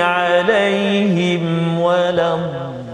[0.00, 1.44] عليهم
[1.80, 2.92] ولا الضالين.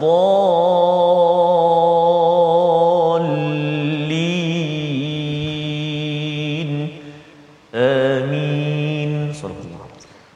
[7.74, 9.32] آمين.
[9.32, 9.78] صلى الله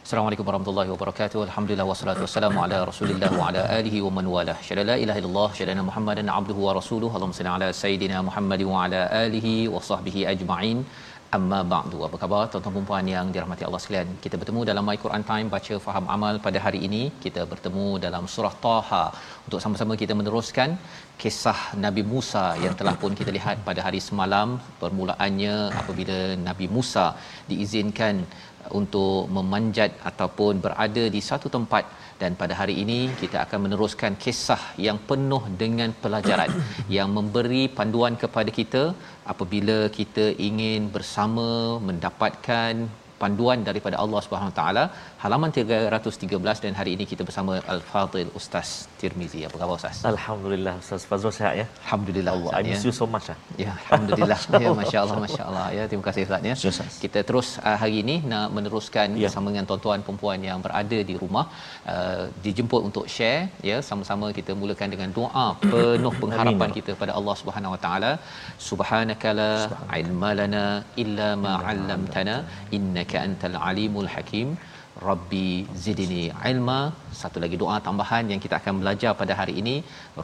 [0.04, 1.44] السلام عليكم ورحمة الله وبركاته.
[1.44, 4.56] الحمد لله والصلاة والسلام على رسول الله وعلى آله ومن والاه.
[4.60, 7.16] أشهد لا إله إلا الله شهد أن محمدا عبده ورسوله.
[7.16, 10.84] اللهم صل على سيدنا محمد وعلى آله وصحبه أجمعين.
[11.36, 11.98] Amma ba'du.
[12.06, 14.08] Apa khabar tuan-tuan puan yang dirahmati Allah sekalian?
[14.24, 17.02] Kita bertemu dalam My Quran Time baca faham amal pada hari ini.
[17.24, 19.04] Kita bertemu dalam surah Taha
[19.46, 20.76] untuk sama-sama kita meneruskan
[21.22, 24.48] kisah Nabi Musa yang telah pun kita lihat pada hari semalam
[24.82, 27.06] permulaannya apabila Nabi Musa
[27.50, 28.14] diizinkan
[28.80, 31.84] untuk memanjat ataupun berada di satu tempat.
[32.20, 36.50] Dan pada hari ini kita akan meneruskan kisah yang penuh dengan pelajaran
[36.96, 38.84] yang memberi panduan kepada kita
[39.32, 41.48] apabila kita ingin bersama
[41.88, 42.74] mendapatkan
[43.22, 44.84] panduan daripada Allah Subhanahu Wa Taala
[45.24, 48.68] halaman 313 dan hari ini kita bersama Al-Fadil Ustaz
[49.00, 49.40] Tirmizi.
[49.48, 49.98] Apa khabar Ustaz?
[50.12, 51.66] Alhamdulillah Ustaz Fazrul sihat ya.
[51.84, 52.88] Alhamdulillah Allah, I miss ya.
[52.88, 53.38] you so much ah.
[53.64, 54.38] Ya, alhamdulillah.
[54.64, 55.66] ya, masya-Allah, masya-Allah.
[55.78, 56.54] Ya, terima kasih Ustaz ya.
[56.72, 56.98] Ustaz.
[57.04, 59.28] Kita terus uh, hari ini nak meneruskan Ya.
[59.28, 61.44] bersama dengan tuan-tuan perempuan yang berada di rumah
[61.94, 66.76] uh, dijemput untuk share ya sama-sama kita mulakan dengan doa penuh pengharapan Amin.
[66.78, 68.12] kita pada Allah Subhanahu Wa Taala.
[68.68, 69.50] Subhanakala
[70.02, 70.64] ilma lana
[71.04, 72.36] illa ma 'allamtana
[72.78, 74.48] innaka antal alimul hakim.
[75.08, 75.46] Rabbi
[75.84, 76.80] zidni ilma.
[77.20, 79.76] Satu lagi doa tambahan yang kita akan belajar pada hari ini.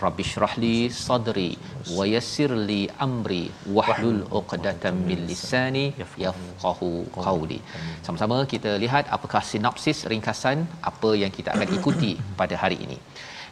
[0.04, 1.50] Rabbi syrahli sadri
[1.97, 3.44] wa yassirli amri
[3.78, 5.87] wahlul 'uqdatam min lisani
[6.25, 6.91] yafqahu
[7.26, 7.60] qawli.
[8.06, 10.60] Sama-sama kita lihat apakah sinopsis ringkasan
[10.93, 12.12] apa yang kita akan ikuti
[12.43, 12.99] pada hari ini.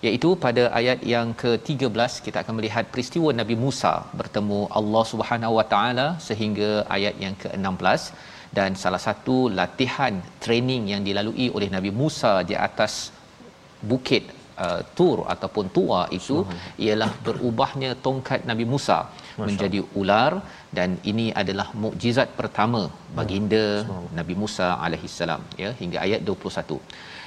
[0.07, 5.67] Iaitu pada ayat yang ke-13 kita akan melihat peristiwa Nabi Musa bertemu Allah Subhanahu Wa
[5.73, 8.03] Taala sehingga ayat yang ke-16
[8.57, 12.95] dan salah satu latihan training yang dilalui oleh Nabi Musa di atas
[13.91, 14.25] bukit
[14.65, 16.37] uh, Tur ataupun Tua itu
[16.87, 18.99] ialah berubahnya tongkat Nabi Musa
[19.49, 20.33] menjadi ular.
[20.77, 22.81] Dan ini adalah mukjizat pertama
[23.19, 23.65] baginda
[24.19, 26.81] Nabi Musa alaihissalam ya hingga ayat 21.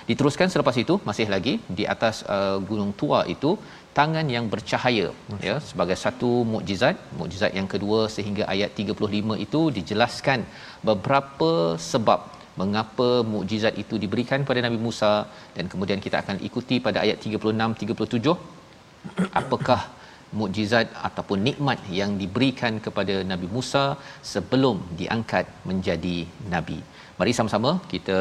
[0.09, 3.51] Diteruskan selepas itu masih lagi di atas uh, gunung Tua itu
[3.98, 5.08] tangan yang bercahaya
[5.48, 6.96] ya sebagai satu mukjizat.
[7.20, 10.42] Mukjizat yang kedua sehingga ayat 35 itu dijelaskan
[10.90, 11.52] beberapa
[11.92, 12.20] sebab
[12.62, 15.14] mengapa mukjizat itu diberikan pada Nabi Musa
[15.56, 18.36] dan kemudian kita akan ikuti pada ayat 36 37
[19.42, 19.82] apakah
[20.40, 23.84] mukjizat ataupun nikmat yang diberikan kepada Nabi Musa
[24.32, 26.18] sebelum diangkat menjadi
[26.54, 26.80] nabi.
[27.20, 28.18] Mari sama-sama kita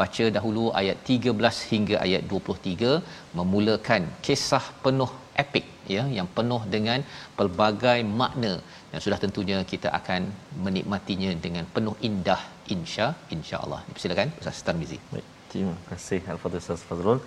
[0.00, 2.92] baca dahulu ayat 13 hingga ayat 23
[3.38, 5.10] memulakan kisah penuh
[5.42, 7.00] epik ya yang penuh dengan
[7.38, 8.52] pelbagai makna.
[8.90, 10.22] Dan sudah tentunya kita akan
[10.64, 12.42] menikmatinya dengan penuh indah
[12.76, 13.06] insya
[13.36, 13.80] insya-Allah.
[14.02, 14.98] Silakan Ustaz Tarmizi.
[15.12, 17.20] Baik, terima kasih Al-Fadhil Ustaz Fazrul.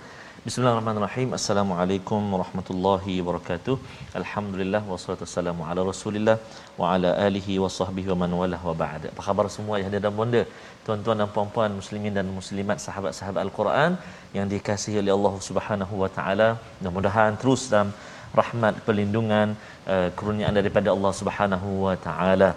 [0.48, 1.30] Bismillahirrahmanirrahim.
[1.38, 3.75] Assalamualaikum warahmatullahi wabarakatuh.
[4.19, 6.36] Alhamdulillah wassalatu wassalamu ala Rasulillah
[6.80, 9.04] wa ala alihi wa sahbihi wa man walah wa ba'd.
[9.12, 10.44] Apa khabar semua yang ada dan bonda?
[10.86, 13.98] Tuan-tuan dan puan-puan muslimin dan muslimat sahabat-sahabat Al-Quran
[14.38, 16.50] yang dikasihi oleh Allah Subhanahu wa taala.
[16.77, 17.89] Mudah-mudahan terus dalam
[18.42, 19.57] rahmat perlindungan
[19.94, 22.50] uh, kurniaan daripada Allah Subhanahu wa taala.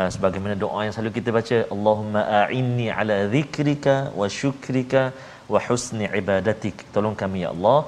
[0.00, 5.02] Uh, sebagaimana doa yang selalu kita baca Allahumma a'inni ala dhikrika wa syukrika
[5.52, 7.80] wa husni ibadatik tolong kami ya Allah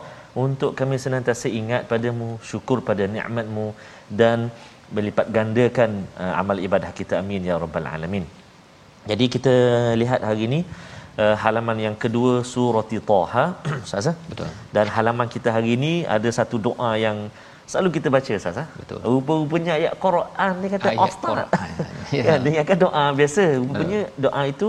[0.43, 3.67] untuk kami senantiasa ingat padamu syukur pada nikmatmu
[4.21, 4.39] dan
[4.97, 5.93] berlipat gandakan
[6.23, 8.27] uh, amal ibadah kita amin ya rabbal alamin
[9.11, 9.55] jadi kita
[10.03, 10.61] lihat hari ini
[11.23, 13.45] uh, halaman yang kedua surah Taha
[13.87, 14.09] Ustaz?
[14.31, 14.51] Betul.
[14.77, 17.19] dan halaman kita hari ini ada satu doa yang
[17.71, 18.65] selalu kita baca Ustaz ha?
[18.81, 18.99] Betul.
[19.13, 21.49] rupa-rupanya ayat Quran dia kata Ayat Ustaz Quran.
[22.19, 22.23] Ya.
[22.27, 22.35] ya.
[22.43, 24.69] dia ingatkan doa biasa rupanya doa itu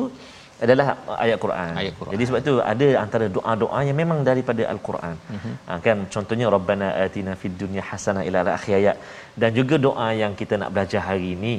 [0.66, 0.86] adalah
[1.24, 1.72] ayat Quran.
[1.82, 2.12] Ayat Quran.
[2.16, 5.16] Jadi sebab tu ada antara doa-doa yang memang daripada al-Quran.
[5.36, 5.56] Uh-huh.
[5.68, 8.98] Ha, kan contohnya rabbana atina fid dunya hasanah ila akhir ayat
[9.42, 11.56] dan juga doa yang kita nak belajar hari ini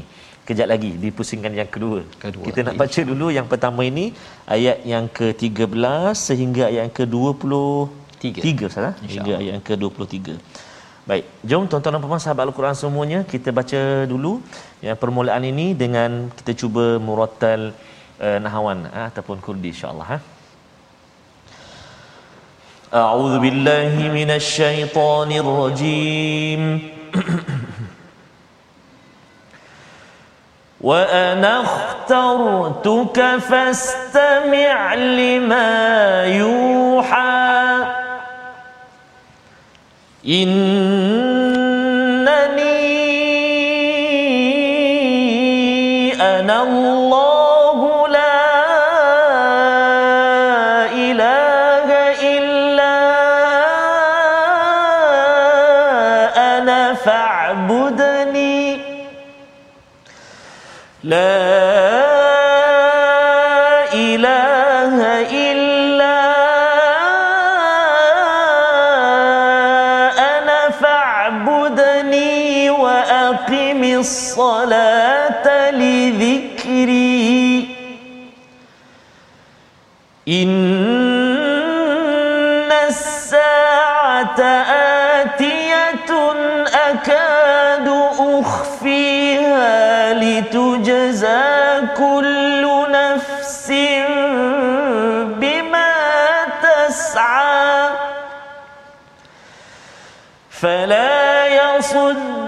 [0.49, 2.00] kejap lagi dipusingkan yang kedua.
[2.25, 2.44] Kedua.
[2.49, 4.06] Kita nak baca dulu yang pertama ini
[4.56, 8.67] ayat yang ke-13 sehingga ayat yang ke-23 Tiga.
[8.75, 10.38] salah hingga ayat yang ke-23.
[11.06, 14.38] Baik, jom tuan-tuan dan puan sahabat Al-Quran semuanya kita baca dulu
[14.86, 17.74] yang permulaan ini dengan kita cuba murattal
[18.21, 20.19] uh, nahawan uh, ataupun kurdi insya-Allah ha.
[22.92, 26.62] أعوذ بالله من الشيطان الرجيم
[30.81, 33.18] وأنا اخترتك
[33.48, 35.71] فاستمع لما
[36.25, 37.64] يوحى
[40.28, 41.25] إن
[100.61, 102.41] فلا يصدنك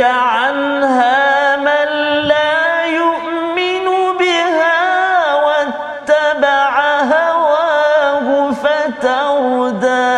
[0.00, 1.88] عنها من
[2.22, 3.86] لا يؤمن
[4.18, 10.16] بها واتبع هواه فتردى.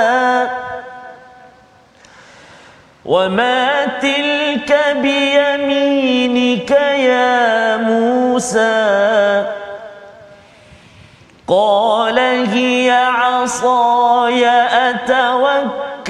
[3.05, 4.71] وما تلك
[5.03, 6.71] بيمينك
[7.11, 9.45] يا موسى.
[11.49, 12.19] قال
[12.53, 14.49] هي عصاي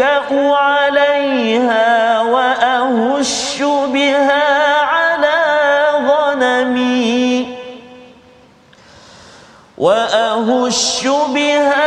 [0.01, 5.37] أتوكأ عليها وأهش بها على
[6.09, 7.57] غنمي.
[9.79, 11.78] وأهش بها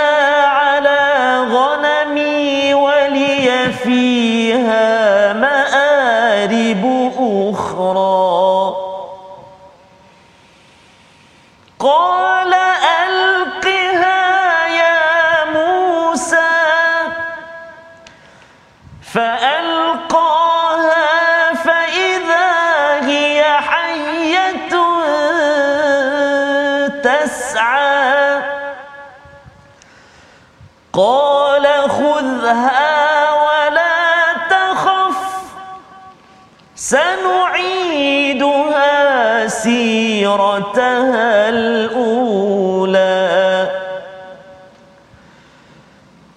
[39.63, 43.12] سيرتها الأولى.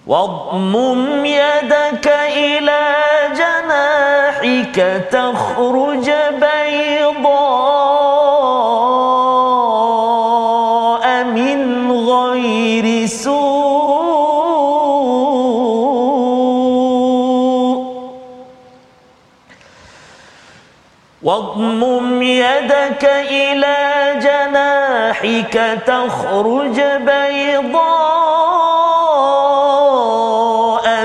[0.07, 2.95] واضمم يدك إلى
[3.35, 4.77] جناحك
[5.11, 5.94] تخرج
[23.05, 23.77] إلى
[24.21, 25.55] جناحك
[25.87, 27.85] تخرج بيضاء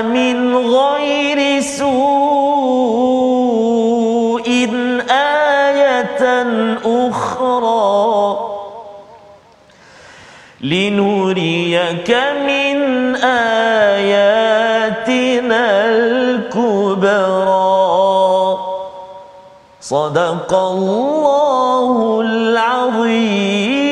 [0.01, 1.91] من غير سوء
[5.11, 6.23] آية
[6.85, 8.37] أخرى
[10.61, 12.09] لنريك
[12.47, 12.77] من
[13.15, 14.41] آياتنا
[15.89, 17.60] الكبرى.
[19.90, 23.89] صدق الله العظيم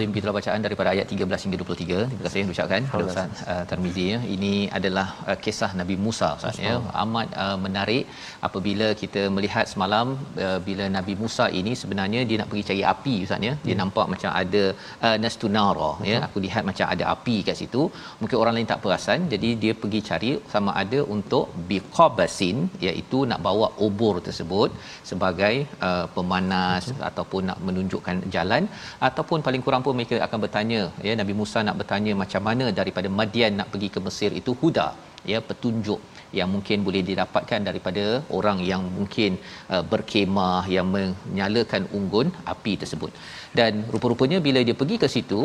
[0.00, 1.96] Al-Azim kita bacaan daripada ayat 13 hingga 23.
[2.10, 4.18] Terima kasih ucapkan kepada Ustaz uh, Tarmizi ya.
[4.34, 6.76] Ini adalah uh, kisah Nabi Musa Ustaz ya.
[7.02, 8.04] Amat uh, menarik
[8.48, 10.06] apabila kita melihat semalam
[10.44, 13.52] uh, bila Nabi Musa ini sebenarnya dia nak pergi cari api Ustaz ya.
[13.66, 14.62] Dia nampak macam ada
[15.06, 16.16] uh, nastunara ya.
[16.28, 17.82] Aku lihat macam ada api kat situ.
[18.22, 22.56] Mungkin orang lain tak perasan jadi dia pergi cari sama ada untuk biqabasin
[22.88, 24.72] iaitu nak bawa obor tersebut
[25.12, 25.54] sebagai
[25.90, 28.64] uh, pemanas ataupun nak menunjukkan jalan
[29.10, 32.66] ataupun paling kurang pun pun mereka akan bertanya ya Nabi Musa nak bertanya macam mana
[32.80, 34.88] daripada Madian nak pergi ke Mesir itu huda
[35.32, 36.00] ya petunjuk
[36.38, 38.04] yang mungkin boleh didapatkan daripada
[38.38, 39.30] orang yang mungkin
[39.74, 43.10] uh, berkemah yang menyalakan unggun api tersebut.
[43.58, 45.40] Dan rupa-rupanya bila dia pergi ke situ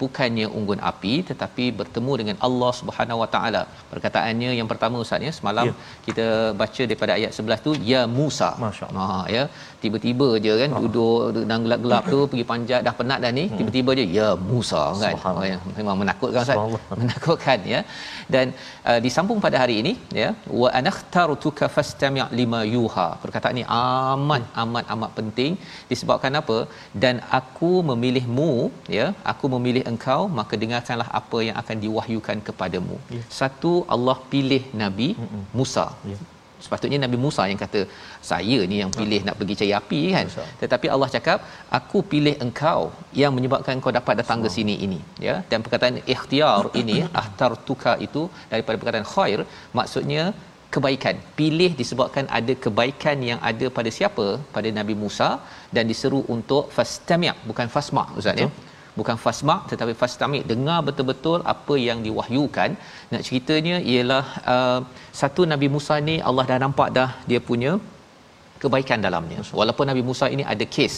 [0.00, 3.62] bukannya unggun api tetapi bertemu dengan Allah Subhanahu Wa Taala.
[3.92, 5.74] Perkataannya yang pertama ustaz ya semalam ya.
[6.06, 6.26] kita
[6.60, 8.50] baca daripada ayat 11 tu ya Musa.
[8.98, 9.44] Ha ya
[9.84, 10.80] tiba-tiba je kan ha.
[10.84, 13.56] duduk dan gelap-gelap tu pergi panjat dah penat dah ni hmm.
[13.58, 15.14] tiba-tiba je ya Musa kan.
[15.38, 15.58] Oh, ya.
[15.78, 16.58] memang menakutkan ustaz.
[17.02, 17.80] Menakutkan ya.
[18.34, 18.46] Dan
[18.90, 20.30] uh, disambung pada hari ini ya
[20.62, 23.08] wa anakhtaruka fastami' lima yuha.
[23.24, 25.52] Perkataan ini amat amat amat penting
[25.90, 26.58] disebabkan apa?
[27.04, 28.52] Dan aku memilihmu
[28.98, 32.96] ya, aku memilih engkau maka dengarkanlah apa yang akan diwahyukan kepadamu.
[33.16, 33.22] Ya.
[33.40, 35.44] Satu Allah pilih Nabi Mm-mm.
[35.58, 35.86] Musa.
[36.12, 36.18] Ya.
[36.64, 37.80] Sepatutnya Nabi Musa yang kata
[38.30, 40.26] saya ni yang pilih nak pergi cari api kan.
[40.30, 40.44] Musa.
[40.62, 41.38] Tetapi Allah cakap
[41.78, 42.80] aku pilih engkau
[43.22, 45.36] yang menyebabkan kau dapat datang ke sini ini ya.
[45.50, 49.40] Dan perkataan ikhtiar ini ahtartuka itu daripada perkataan khair
[49.80, 50.24] maksudnya
[50.74, 51.16] kebaikan.
[51.40, 54.26] Pilih disebabkan ada kebaikan yang ada pada siapa?
[54.56, 55.28] Pada Nabi Musa
[55.76, 58.48] dan diseru untuk fastami' bukan fasma' ustaz ya
[59.00, 62.70] bukan fasma' tetapi fastami' dengar betul-betul apa yang diwahyukan.
[63.12, 64.24] Nak ceritanya ialah
[64.54, 64.80] uh,
[65.20, 67.72] satu Nabi Musa ni Allah dah nampak dah dia punya
[68.62, 69.40] kebaikan dalamnya.
[69.60, 70.94] Walaupun Nabi Musa ini ada kes.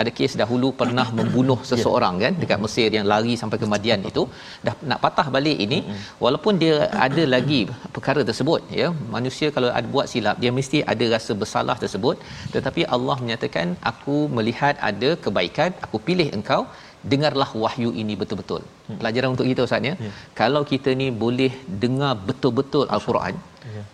[0.00, 1.68] Ada kes dahulu pernah membunuh ya.
[1.70, 2.32] seseorang kan?
[2.42, 4.24] Dekat Mesir yang lari sampai ke Madian itu.
[4.66, 5.78] Dah nak patah balik ini.
[6.24, 7.60] Walaupun dia ada lagi
[7.96, 8.88] perkara tersebut ya.
[9.16, 12.16] Manusia kalau ada buat silap dia mesti ada rasa bersalah tersebut.
[12.54, 16.62] Tetapi Allah menyatakan aku melihat ada kebaikan aku pilih engkau
[17.12, 18.62] dengarlah wahyu ini betul-betul.
[18.88, 18.98] Hmm.
[19.00, 19.94] Pelajaran untuk kita Ustaz ya.
[19.94, 20.14] Yeah.
[20.40, 21.52] Kalau kita ni boleh
[21.84, 23.34] dengar betul-betul Al-Quran,
[23.76, 23.86] yeah.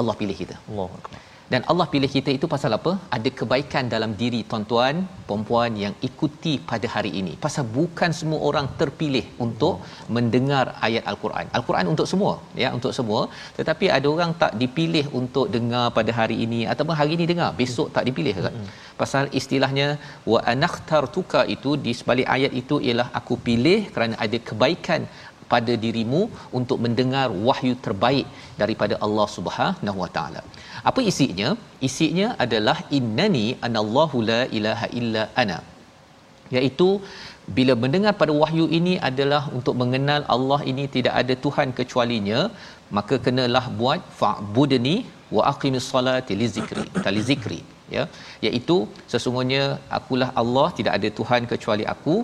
[0.00, 0.56] Allah pilih kita.
[0.68, 1.23] Allahuakbar
[1.54, 2.92] dan Allah pilih kita itu pasal apa?
[3.16, 4.94] Ada kebaikan dalam diri tuan-tuan,
[5.26, 7.32] puan-puan yang ikuti pada hari ini.
[7.44, 9.74] Pasal bukan semua orang terpilih untuk
[10.16, 11.46] mendengar ayat Al-Quran.
[11.58, 12.32] Al-Quran untuk semua,
[12.62, 13.20] ya, untuk semua.
[13.58, 17.90] Tetapi ada orang tak dipilih untuk dengar pada hari ini ataupun hari ini dengar, besok
[17.98, 18.56] tak dipilih kan?
[19.02, 19.86] Pasal istilahnya
[20.32, 25.02] wa anakhtartuka itu di sebalik ayat itu ialah aku pilih kerana ada kebaikan
[25.52, 26.22] pada dirimu
[26.58, 28.26] untuk mendengar wahyu terbaik
[28.62, 30.42] daripada Allah Subhanahu Wa Taala.
[30.90, 31.50] Apa isinya?
[31.88, 35.58] Isinya adalah innani anallahu la ilaha illa ana.
[36.56, 36.88] Iaitu
[37.56, 42.40] bila mendengar pada wahyu ini adalah untuk mengenal Allah ini tidak ada tuhan kecualinya,
[42.96, 44.96] maka kenalah buat fa'budni
[45.36, 46.86] wa aqimis salati li zikri.
[47.04, 47.60] Tali zikri
[47.96, 48.04] ya
[48.46, 48.76] iaitu
[49.12, 49.62] sesungguhnya
[49.98, 52.14] akulah Allah tidak ada tuhan kecuali aku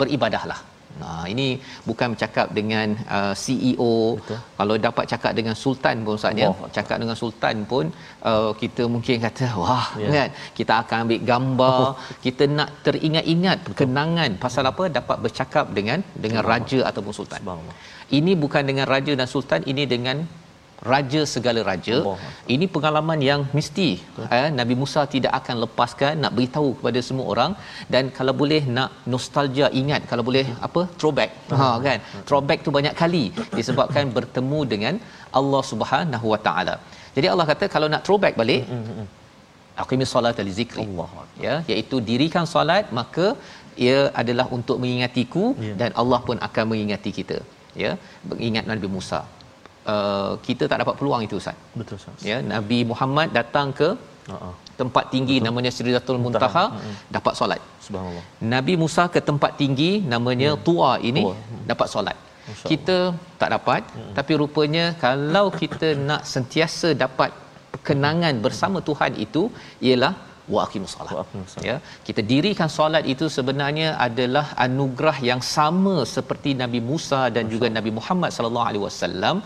[0.00, 0.60] beribadahlah
[1.02, 1.46] Nah, ini
[1.88, 3.94] bukan bercakap dengan uh, CEO.
[4.18, 4.38] Betul.
[4.58, 7.84] Kalau dapat cakap dengan sultan pun saatnya, oh, cakap dengan sultan pun
[8.30, 10.12] uh, kita mungkin kata wah yeah.
[10.14, 11.92] kan kita akan ambil gambar, oh.
[12.26, 17.42] kita nak teringat-ingat kenangan pasal apa dapat bercakap dengan dengan raja ataupun sultan.
[18.18, 20.22] Ini bukan dengan raja dan sultan, ini dengan
[20.92, 22.18] raja segala raja Allah.
[22.54, 23.88] ini pengalaman yang mesti
[24.38, 27.52] eh, Nabi Musa tidak akan lepaskan nak beritahu kepada semua orang.
[27.94, 31.30] Dan kalau boleh nak nostalgia ingat kalau boleh apa throwback.
[31.60, 31.98] Ha kan?
[32.28, 33.24] Throwback tu banyak kali
[33.58, 34.94] disebabkan bertemu dengan
[35.40, 36.76] Allah Subhanahu Wa Taala.
[37.16, 38.64] Jadi Allah kata kalau nak throwback balik
[39.82, 40.82] aqimis solat li zikri.
[40.86, 41.10] Allah
[41.44, 43.26] ya iaitu dirikan solat maka
[43.86, 45.72] ia adalah untuk mengingatiku ya.
[45.80, 47.38] dan Allah pun akan mengingati kita.
[47.82, 47.92] Ya
[48.48, 49.20] ingat Nabi Musa
[49.92, 51.56] uh, kita tak dapat peluang itu Ustaz.
[51.80, 52.26] Betul Ustaz.
[52.30, 53.88] Ya, Nabi Muhammad datang ke
[54.34, 54.54] uh-uh.
[54.80, 55.46] tempat tinggi Betul.
[55.48, 56.94] namanya Sidratul Muntaha uh-uh.
[57.16, 57.62] dapat solat.
[57.86, 58.24] Subhanallah.
[58.54, 61.64] Nabi Musa ke tempat tinggi namanya uh Tua ini Tua.
[61.72, 62.18] dapat solat.
[62.70, 62.96] Kita
[63.40, 67.30] tak dapat uh tapi rupanya kalau kita nak sentiasa dapat
[67.88, 69.42] kenangan bersama Tuhan itu
[69.86, 70.12] ialah
[70.52, 71.26] wa aqimus solat.
[71.68, 77.68] Ya, kita dirikan solat itu sebenarnya adalah anugerah yang sama seperti Nabi Musa dan juga
[77.78, 79.36] Nabi Muhammad sallallahu alaihi wasallam.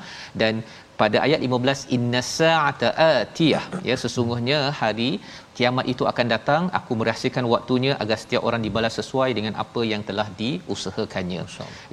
[0.43, 0.55] Dan
[1.00, 5.11] pada ayat 15 inna sa'ata atiyah ya sesungguhnya hari
[5.59, 10.02] kiamat itu akan datang aku merahsiakan waktunya agar setiap orang dibalas sesuai dengan apa yang
[10.09, 11.45] telah diusahakannya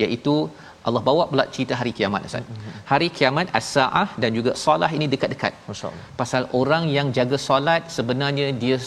[0.05, 0.35] iaitu
[0.87, 2.43] Allah bawa pula cerita hari kiamat Ustaz.
[2.49, 2.73] Mm-hmm.
[2.91, 5.53] Hari kiamat as-saah dan juga solat ini dekat-dekat.
[5.69, 6.03] Masya-Allah.
[6.21, 8.77] Pasal orang yang jaga solat sebenarnya dia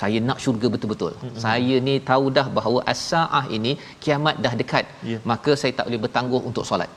[0.00, 1.12] saya nak syurga betul-betul.
[1.16, 1.40] Mm-hmm.
[1.44, 4.86] Saya ni tahu dah bahawa as-saah ini kiamat dah dekat.
[5.10, 5.20] Yeah.
[5.32, 6.90] Maka saya tak boleh bertangguh untuk solat.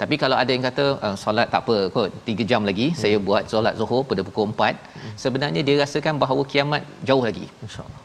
[0.00, 3.02] Tapi kalau ada yang kata uh, solat tak apa kot 3 jam lagi mm-hmm.
[3.02, 5.12] saya buat solat Zuhur pada pukul 4, mm-hmm.
[5.24, 7.46] sebenarnya dia rasakan bahawa kiamat jauh lagi.
[7.66, 8.00] Insya-Allah.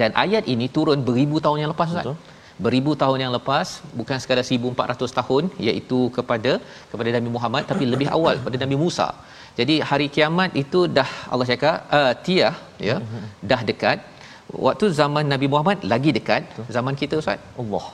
[0.00, 2.08] Dan ayat ini turun beribu tahun yang lepas Ustaz.
[2.66, 3.68] Beribu tahun yang lepas
[3.98, 6.52] bukan sekadar 1400 tahun iaitu kepada
[6.90, 9.08] kepada Nabi Muhammad tapi lebih awal pada Nabi Musa.
[9.58, 12.54] Jadi hari kiamat itu dah Allah cakap uh, tiah
[12.88, 12.96] ya
[13.52, 13.98] dah dekat.
[14.66, 16.42] Waktu zaman Nabi Muhammad lagi dekat
[16.76, 17.40] zaman kita Ustaz.
[17.62, 17.86] Allah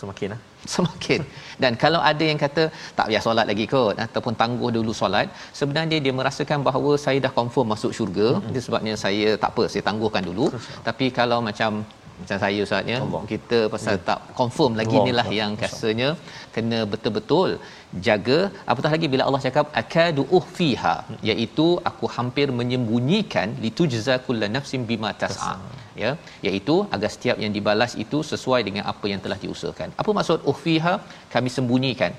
[0.00, 0.40] Semakin ah.
[0.74, 1.20] Semakin.
[1.62, 2.64] Dan kalau ada yang kata
[2.98, 5.26] tak payah solat lagi kot ataupun tangguh dulu solat
[5.60, 8.28] sebenarnya dia merasakan bahawa saya dah confirm masuk syurga.
[8.30, 8.50] Mm-hmm.
[8.50, 10.46] itu sebabnya saya tak apa saya tangguhkan dulu.
[10.88, 11.70] Tapi kalau macam
[12.22, 12.98] macam saya ustaz ya
[13.32, 14.04] kita pasal ya.
[14.08, 15.04] tak confirm lagi Allah.
[15.04, 16.08] inilah yang rasanya
[16.54, 17.50] kena betul-betul
[18.06, 18.38] jaga.
[18.70, 20.24] Apatah lagi bila Allah cakap akadu
[20.56, 20.96] fiha
[21.30, 25.54] iaitu aku hampir menyembunyikan litujza kullu nafsin bima tas'a.
[26.02, 26.10] ya.
[26.46, 29.90] Iaitu agar setiap yang dibalas itu sesuai dengan apa yang telah diusahakan.
[30.02, 30.94] Apa maksud ukhfiha?
[31.36, 32.12] Kami sembunyikan.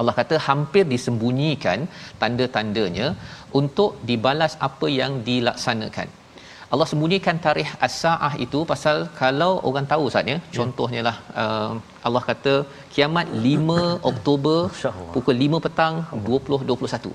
[0.00, 1.80] Allah kata hampir disembunyikan
[2.20, 3.08] tanda-tandanya
[3.60, 6.08] untuk dibalas apa yang dilaksanakan
[6.74, 10.56] Allah sembunyikan tarikh as-saah itu pasal kalau orang tahu saatnya ya.
[10.58, 11.72] contohnya lah uh,
[12.08, 12.52] Allah kata
[12.92, 13.78] kiamat 5
[14.10, 14.58] Oktober
[15.14, 15.94] pukul 5 petang
[16.28, 17.10] 2021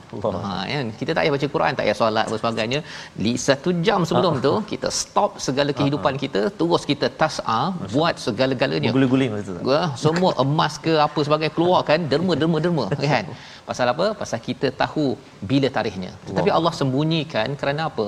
[0.46, 0.86] ha kan?
[1.00, 2.80] Kita tak payah baca Quran tak payah solat dan sebagainya.
[3.26, 7.62] Di satu jam sebelum tu kita stop segala kehidupan kita terus kita tas'a
[7.96, 8.92] buat segala-galanya.
[8.98, 9.60] Guling-guling betul
[10.06, 13.26] semua emas ke apa sebagainya keluarkan derma derma derma kan?
[13.70, 14.08] Pasal apa?
[14.22, 15.08] Pasal kita tahu
[15.52, 16.12] bila tarikhnya.
[16.28, 18.08] Tetapi Allah sembunyikan kerana apa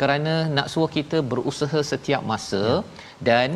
[0.00, 2.76] kerana nak suruh kita berusaha setiap masa ya.
[3.28, 3.48] dan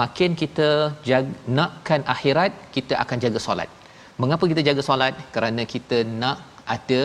[0.00, 0.68] makin kita
[1.08, 3.70] jag- nakkan akhirat kita akan jaga solat
[4.22, 6.38] mengapa kita jaga solat kerana kita nak
[6.76, 7.00] ada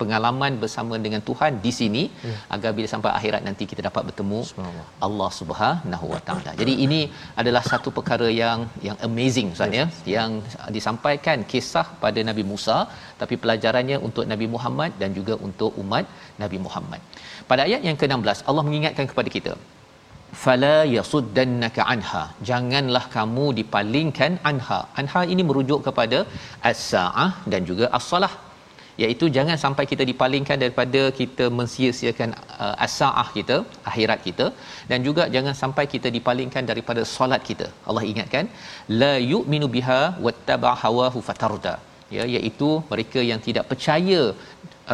[0.00, 2.34] pengalaman bersama dengan Tuhan di sini ya.
[2.54, 4.40] agar bila sampai akhirat nanti kita dapat bertemu
[5.06, 6.50] Allah Subhanahu Wa Taala.
[6.60, 7.00] Jadi ini
[7.40, 10.30] adalah satu perkara yang yang amazing Ustaz ya yang
[10.76, 12.78] disampaikan kisah pada Nabi Musa
[13.22, 16.06] tapi pelajarannya untuk Nabi Muhammad dan juga untuk umat
[16.44, 17.02] Nabi Muhammad.
[17.50, 19.52] Pada ayat yang ke-16 Allah mengingatkan kepada kita
[20.44, 22.24] fala yasuddannaka anha.
[22.50, 24.80] Janganlah kamu dipalingkan anha.
[25.00, 26.18] Anha ini merujuk kepada
[26.72, 28.32] as-saah dan juga as-salah.
[29.02, 32.30] Iaitu jangan sampai kita dipalingkan daripada kita mensia-siakan
[32.64, 33.56] uh, as-saah kita
[33.90, 34.46] akhirat kita
[34.90, 37.68] dan juga jangan sampai kita dipalingkan daripada solat kita.
[37.88, 38.46] Allah ingatkan
[39.02, 41.74] la yu'minu biha wattaba hawahu fatarda.
[42.16, 44.20] Ya iaitu mereka yang tidak percaya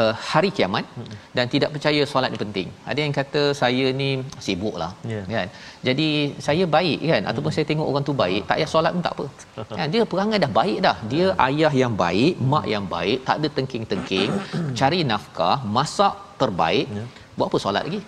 [0.00, 1.14] uh, hari kiamat hmm.
[1.36, 2.68] dan tidak percaya solat ni penting.
[2.90, 4.08] Ada yang kata saya ni
[4.46, 5.24] sibuklah yeah.
[5.34, 5.48] kan.
[5.88, 6.08] Jadi
[6.46, 7.58] saya baik kan ataupun hmm.
[7.58, 9.26] saya tengok orang tu baik, tak payah solat pun tak apa.
[9.78, 10.96] kan dia perangai dah baik dah.
[11.12, 14.30] Dia ayah yang baik, mak yang baik, tak ada tengking-tengking,
[14.80, 16.88] cari nafkah, masak terbaik.
[16.98, 17.08] Yeah.
[17.36, 18.02] Buat apa solat lagi?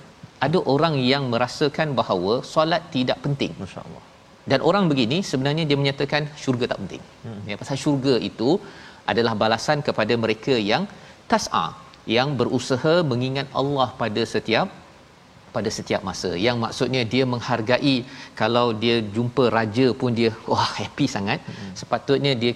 [0.47, 3.53] Ada orang yang merasakan bahawa solat tidak penting.
[3.63, 4.03] Masya-Allah.
[4.51, 7.03] Dan orang begini sebenarnya dia menyatakan syurga tak penting.
[7.27, 7.41] Hmm.
[7.51, 8.51] Ya pasal syurga itu
[9.13, 10.85] adalah balasan kepada mereka yang
[11.33, 11.67] tas'a
[12.17, 14.69] yang berusaha mengingat Allah pada setiap
[15.57, 16.31] pada setiap masa.
[16.47, 17.97] Yang maksudnya dia menghargai.
[18.41, 21.41] Kalau dia jumpa raja pun dia wah happy sangat.
[21.49, 21.73] Hmm.
[21.81, 22.53] sepatutnya dia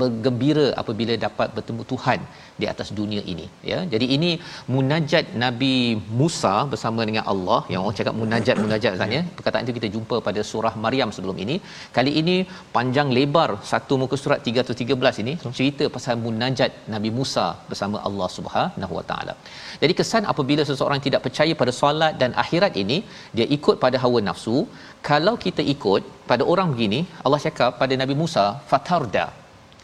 [0.00, 2.20] bergembira apabila dapat bertemu Tuhan
[2.60, 3.78] di atas dunia ini ya.
[3.92, 4.30] Jadi ini
[4.74, 5.74] munajat Nabi
[6.20, 9.22] Musa bersama dengan Allah yang orang cakap munajat munajat kan ya.
[9.38, 11.56] Perkataan itu kita jumpa pada surah Maryam sebelum ini.
[11.96, 12.36] Kali ini
[12.76, 18.94] panjang lebar satu muka surat 313 ini cerita pasal munajat Nabi Musa bersama Allah Subhanahu
[18.98, 19.34] Wa Taala.
[19.82, 23.00] Jadi kesan apabila seseorang tidak percaya pada solat dan akhirat ini
[23.36, 24.58] dia ikut pada hawa nafsu.
[25.10, 29.26] Kalau kita ikut pada orang begini Allah cakap pada Nabi Musa fatarda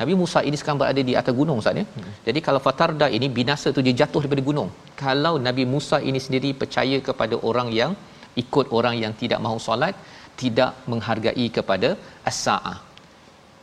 [0.01, 1.85] Nabi Musa ini sekarang berada di atas gunung Ustaz ya.
[1.97, 2.13] Hmm.
[2.27, 4.69] Jadi kalau Fatarda ini binasa tu dia jatuh daripada gunung.
[5.03, 7.93] Kalau Nabi Musa ini sendiri percaya kepada orang yang
[8.43, 9.95] ikut orang yang tidak mahu solat,
[10.43, 11.91] tidak menghargai kepada
[12.31, 12.77] as-saah.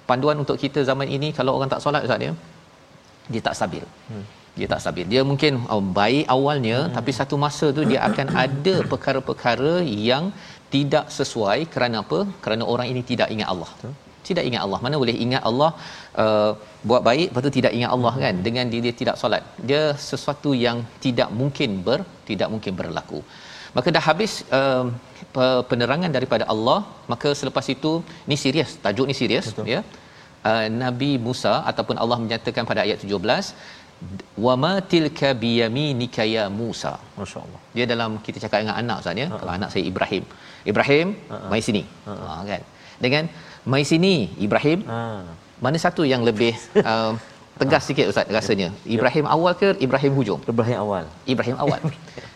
[0.09, 2.33] Panduan untuk kita zaman ini kalau orang tak solat Ustaz ya,
[3.33, 3.85] dia tak stabil.
[4.09, 4.25] Hmm.
[4.57, 5.05] Dia tak stabil.
[5.13, 6.93] Dia mungkin oh, baik awalnya hmm.
[6.97, 9.73] tapi satu masa tu dia akan ada perkara-perkara
[10.09, 10.25] yang
[10.73, 12.19] tidak sesuai kerana apa?
[12.45, 13.71] Kerana orang ini tidak ingat Allah.
[13.77, 13.93] Betul
[14.29, 14.79] tidak ingat Allah.
[14.85, 15.71] Mana boleh ingat Allah
[16.23, 16.51] uh,
[16.89, 18.35] buat baik lepas tu tidak ingat Allah kan?
[18.47, 19.43] Dengan dia, dia tidak solat.
[19.69, 23.21] Dia sesuatu yang tidak mungkin ber tidak mungkin berlaku.
[23.75, 24.85] Maka dah habis uh,
[25.69, 26.79] penerangan daripada Allah
[27.11, 27.91] maka selepas itu
[28.29, 29.81] ni serius tajuk ni serius ya.
[30.49, 33.81] Uh, Nabi Musa ataupun Allah menyatakan pada ayat 17
[34.45, 36.93] wama tilka biyaminika ya Musa.
[37.21, 37.61] Masyaallah.
[37.75, 39.27] Dia dalam kita cakap dengan anak Ustaz ya.
[39.27, 39.39] Uh-huh.
[39.41, 40.23] kalau anak saya Ibrahim.
[40.71, 41.49] Ibrahim uh-huh.
[41.51, 41.83] mai sini.
[42.09, 42.29] Uh-huh.
[42.31, 42.63] ha kan?
[43.05, 43.23] Dengan
[43.71, 44.13] mai sini
[44.47, 44.81] Ibrahim.
[44.87, 44.99] Ha.
[45.63, 46.51] mana satu yang lebih
[46.83, 47.15] uh,
[47.59, 48.69] tegas sikit ustaz rasanya?
[48.95, 50.41] Ibrahim awal ke Ibrahim hujung?
[50.53, 51.03] Ibrahim awal.
[51.33, 51.79] Ibrahim awal.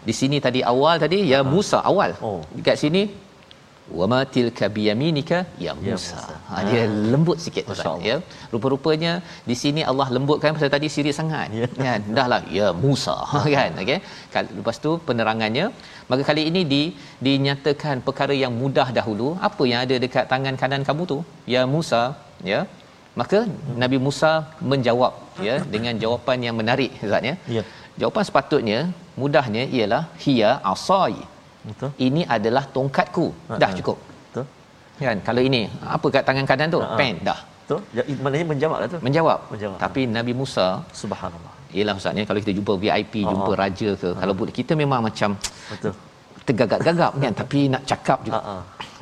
[0.07, 1.47] Di sini tadi awal tadi ya ha.
[1.53, 2.15] Musa awal.
[2.23, 2.39] Oh.
[2.57, 3.11] dekat sini
[3.99, 6.19] wama tilka biyaminika ya, ya Musa.
[6.19, 6.95] Ya, ha, dia ha.
[7.11, 8.15] lembut sikit ustaz ya.
[8.53, 9.11] Rupa-rupanya
[9.49, 11.47] di sini Allah lembutkan pasal tadi siri sangat.
[11.59, 11.67] Ya.
[11.85, 12.01] Kan?
[12.17, 13.17] Dahlah ya Musa
[13.55, 13.71] kan.
[13.83, 13.99] Okey.
[14.59, 15.67] Lepas tu penerangannya
[16.11, 16.81] maka kali ini di
[17.27, 19.29] dinyatakan perkara yang mudah dahulu.
[19.49, 21.19] Apa yang ada dekat tangan kanan kamu tu?
[21.53, 22.03] Ya Musa,
[22.51, 22.61] ya.
[23.19, 23.37] Maka
[23.83, 24.31] Nabi Musa
[24.71, 25.13] menjawab
[25.47, 27.35] ya dengan jawapan yang menarik ustaz ya.
[27.57, 27.63] Ya.
[28.01, 28.79] Jawapan sepatutnya
[29.21, 31.17] mudahnya ialah hiya asai
[31.69, 31.89] Betul.
[32.07, 33.25] Ini adalah tongkatku.
[33.51, 33.97] Ha, Dah cukup.
[34.27, 34.45] Betul.
[35.07, 35.61] kan kalau ini
[35.95, 36.97] apa kat tangan kanan tu Ha-ha.
[36.99, 37.79] pen dah Betul?
[37.97, 38.99] Ya, maknanya menjawab lah tu.
[39.05, 39.77] menjawab Menjawab.
[39.83, 40.67] tapi Nabi Musa
[41.01, 41.53] Subhanallah.
[41.77, 43.31] Yelah ustaz ni kalau kita jumpa VIP Ha-ha.
[43.33, 45.29] jumpa raja ke kalau boleh kita memang macam
[45.71, 45.93] Betul.
[46.47, 48.57] tergagap-gagap kan tapi nak cakap juga Ha-ha.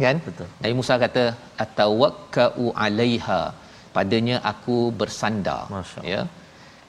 [0.05, 0.47] kan Betul.
[0.63, 1.23] Nabi Musa kata
[1.63, 3.41] atawakkau alaiha
[3.95, 6.21] padanya aku bersandar Masya ya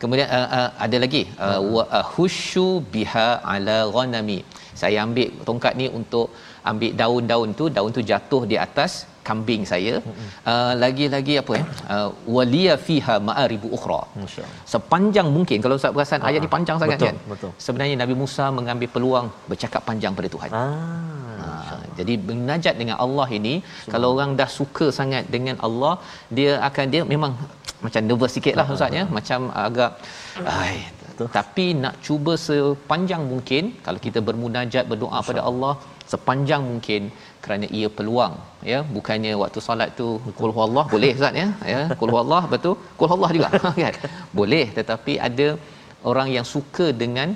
[0.03, 4.39] kemudian uh, uh, ada lagi uh, wa ahushu biha ala ghanami
[4.83, 6.27] saya ambil tongkat ni untuk
[6.71, 8.93] ambil daun-daun tu daun tu jatuh di atas
[9.29, 9.95] kambing saya.
[10.51, 14.01] Uh, lagi-lagi apa ya uh, waliya fiha ma'aribu ukhra.
[14.75, 17.17] Sepanjang mungkin kalau ustaz perasan ayat ni panjang sangat Betul, kan?
[17.33, 17.51] betul.
[17.67, 20.51] sebenarnya Nabi Musa mengambil peluang bercakap panjang pada Tuhan.
[20.61, 20.65] Ah.
[21.43, 23.55] Ha, jadi munajat dengan Allah ini
[23.93, 25.95] kalau orang dah suka sangat dengan Allah
[26.39, 27.33] dia akan dia memang
[27.85, 29.05] macam nervous sikitlah ustaz ya?
[29.19, 29.93] macam agak
[30.59, 30.77] ai
[31.37, 35.73] tapi nak cuba sepanjang mungkin kalau kita bermunajat berdoa pada Allah
[36.13, 37.03] sepanjang mungkin
[37.45, 38.35] kerana ia peluang
[38.73, 38.79] ya.
[38.97, 40.09] Bukannya waktu solat tu
[40.41, 41.49] qul huwallah boleh ustaz ya.
[41.73, 43.51] Ya qul huwallah betul qul huwallah juga
[43.97, 44.13] kan?
[44.41, 45.49] Boleh tetapi ada
[46.11, 47.31] orang yang suka dengan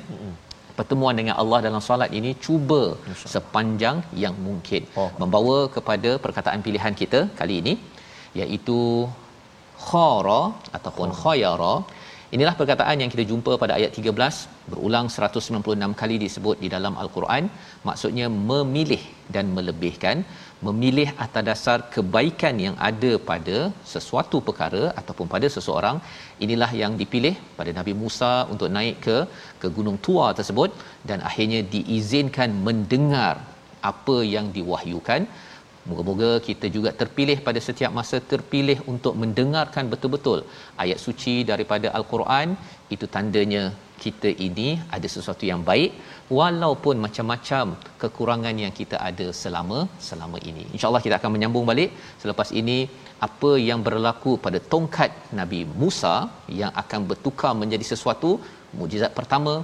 [0.78, 2.82] pertemuan dengan Allah dalam solat ini cuba
[3.34, 4.82] sepanjang yang mungkin.
[5.00, 5.10] Oh.
[5.22, 7.74] membawa kepada perkataan pilihan kita kali ini
[8.42, 8.80] iaitu
[9.88, 10.42] khara
[10.76, 11.74] ataupun khayara
[12.34, 17.44] inilah perkataan yang kita jumpa pada ayat 13 berulang 196 kali disebut di dalam al-Quran.
[17.88, 19.02] Maksudnya memilih
[19.34, 20.16] dan melebihkan
[20.66, 23.58] memilih atas dasar kebaikan yang ada pada
[23.92, 25.96] sesuatu perkara ataupun pada seseorang.
[26.44, 29.16] Inilah yang dipilih pada Nabi Musa untuk naik ke
[29.62, 30.72] ke gunung tua tersebut
[31.10, 33.34] dan akhirnya diizinkan mendengar
[33.90, 35.22] apa yang diwahyukan
[35.88, 40.40] Moga-moga kita juga terpilih pada setiap masa terpilih untuk mendengarkan betul-betul
[40.82, 42.48] ayat suci daripada al-Quran
[42.94, 43.62] itu tandanya
[44.04, 45.90] kita ini ada sesuatu yang baik
[46.38, 47.64] walaupun macam-macam
[48.02, 50.64] kekurangan yang kita ada selama selama ini.
[50.74, 52.78] Insya-Allah kita akan menyambung balik selepas ini
[53.28, 56.16] apa yang berlaku pada tongkat Nabi Musa
[56.60, 58.32] yang akan bertukar menjadi sesuatu
[58.80, 59.54] mukjizat pertama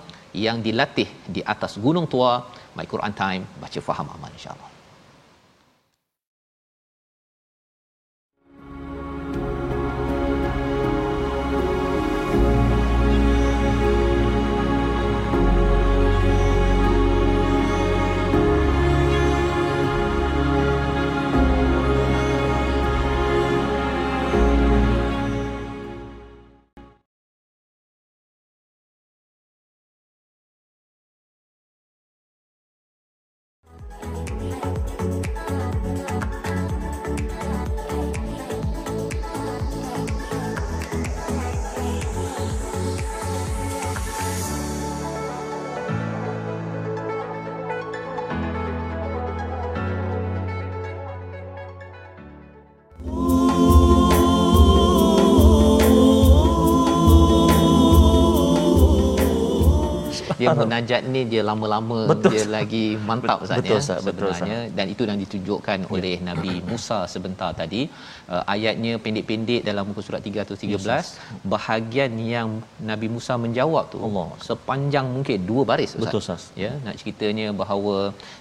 [0.47, 2.33] yang dilatih di atas gunung tua
[2.79, 4.76] My Quran Time baca faham aman insya-Allah.
[60.47, 62.31] Dia munajat ni dia lama-lama Betul.
[62.35, 64.01] dia lagi mantap Ustaz Betul, ya Ustaz.
[64.09, 64.39] Betul, Ustaz.
[64.41, 67.83] sebenarnya dan itu yang ditunjukkan oleh Nabi Musa sebentar tadi
[68.35, 72.49] uh, ayatnya pendek-pendek dalam muka surat 3 atau 13 bahagian yang
[72.91, 74.27] Nabi Musa menjawab tu Allah.
[74.49, 76.03] sepanjang mungkin dua baris Ustaz.
[76.05, 76.43] Betul, Ustaz.
[76.63, 77.97] ya nak ceritanya bahawa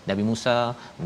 [0.10, 0.56] Nabi Musa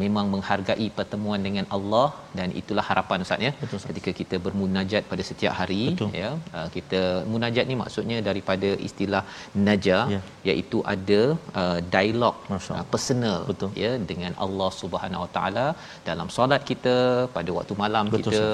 [0.04, 2.08] memang menghargai pertemuan dengan Allah
[2.38, 3.90] dan itulah harapan Ustaz ya Betul, Ustaz.
[3.92, 6.12] ketika kita bermunajat pada setiap hari Betul.
[6.24, 7.02] ya uh, kita
[7.34, 9.24] munajat ni maksudnya daripada istilah
[9.70, 10.20] naja Ya.
[10.50, 11.22] iaitu ada
[11.62, 13.70] uh, dialog uh, personal Betul.
[13.84, 15.68] ya dengan Allah Subhanahu Wa Taala
[16.10, 16.96] dalam solat kita
[17.36, 18.46] pada waktu malam Betul, kita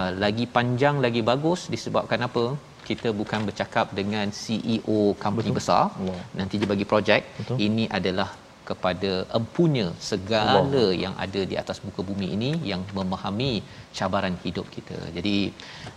[0.00, 2.44] uh, lagi panjang lagi bagus disebabkan apa
[2.90, 5.58] kita bukan bercakap dengan CEO company Betul.
[5.58, 6.20] besar Allah.
[6.38, 7.20] nanti dia bagi projek
[7.68, 8.30] ini adalah
[8.70, 13.52] kepada empunya segala yang ada di atas muka bumi ini yang memahami
[13.98, 14.98] cabaran hidup kita.
[15.16, 15.36] Jadi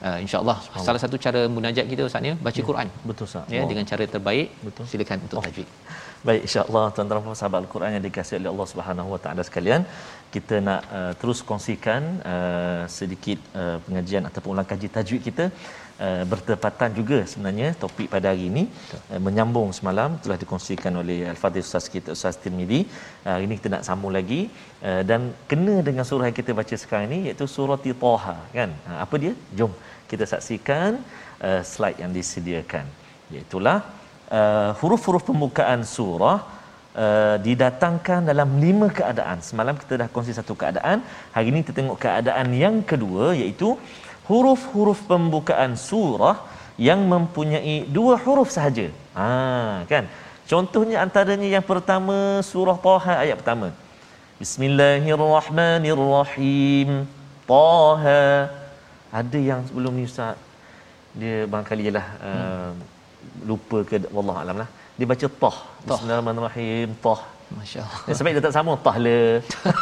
[0.07, 0.57] uh, insya-Allah
[0.87, 2.87] salah satu cara munajat kita Ustaz ya baca Quran.
[3.09, 3.45] Betul Ustaz.
[3.55, 3.69] Ya Allah.
[3.71, 4.49] dengan cara terbaik.
[4.65, 4.85] Betul.
[4.93, 5.69] Silakan untuk tajwid.
[6.27, 9.81] Baik insya-Allah tuan-tuan dan sahabat Al-Quran yang dikasihi oleh Allah Subhanahu Wa Taala sekalian,
[10.35, 15.45] kita nak uh, terus kongsikan uh, sedikit uh, pengajian ataupun ulang kaji tajwid kita
[16.05, 18.63] uh, bertepatan juga sebenarnya topik pada hari ini
[19.13, 22.81] uh, menyambung semalam telah dikongsikan oleh Al-Fadhil Ustaz kita Ustaz Tirmizi.
[23.25, 24.41] Uh, hari ini kita nak sambung lagi
[24.87, 28.69] uh, dan kena dengan surah yang kita baca sekarang ini iaitu surah Taha kan.
[28.89, 29.33] Uh, apa dia?
[29.59, 29.73] Jom
[30.11, 30.91] kita saksikan
[31.47, 32.85] uh, slide yang disediakan.
[33.33, 33.79] Iaitulah
[34.39, 36.39] uh, huruf-huruf pembukaan surah
[37.03, 39.37] uh, didatangkan dalam lima keadaan.
[39.49, 41.01] Semalam kita dah kongsi satu keadaan,
[41.35, 43.69] hari ini kita tengok keadaan yang kedua iaitu
[44.29, 46.37] huruf-huruf pembukaan surah
[46.87, 48.85] yang mempunyai dua huruf sahaja.
[49.17, 49.27] Ha
[49.91, 50.03] kan?
[50.51, 52.17] Contohnya antaranya yang pertama
[52.51, 53.67] surah Taha ayat pertama.
[54.41, 56.89] Bismillahirrahmanirrahim.
[57.47, 58.23] Taha.
[59.13, 60.35] Ada yang sebelum ni Ustaz
[61.13, 62.73] dia barangkali ialah uh, Hmm.
[63.49, 64.69] lupa ke wallah alam lah.
[64.97, 65.57] Dia baca tah.
[65.87, 66.87] Bismillahirrahmanirrahim.
[67.05, 67.21] Tah.
[67.59, 67.99] Masya-Allah.
[68.09, 69.19] Ya, sebab dia tak sama tahla.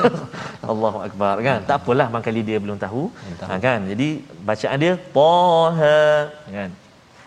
[0.71, 1.59] Allahu akbar kan.
[1.69, 3.03] Tak apalah barangkali dia belum tahu.
[3.47, 3.79] Ha, kan.
[3.91, 4.07] Jadi
[4.47, 6.69] bacaan dia taha kan.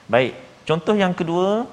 [0.06, 0.32] Baik.
[0.68, 1.64] Contoh yang kedua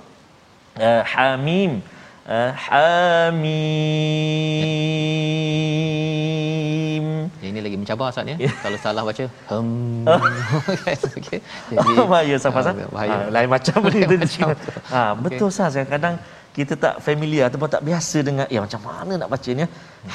[0.80, 1.84] uh, hamim.
[2.22, 3.52] Uh, hamim.
[7.44, 8.38] Yang ini lagi mencabar Ustaz ya.
[8.64, 9.70] Kalau salah baca hem.
[11.20, 11.40] Okey.
[11.76, 12.72] Oh, bahaya Safas.
[12.72, 13.12] ah, bahaya.
[13.12, 14.48] Ha, lain macam benda tu.
[14.94, 15.58] Ha, betul okay.
[15.60, 15.76] Saz.
[15.88, 16.16] Kadang
[16.52, 19.64] kita tak familiar ataupun tak biasa dengan ya macam mana nak baca ni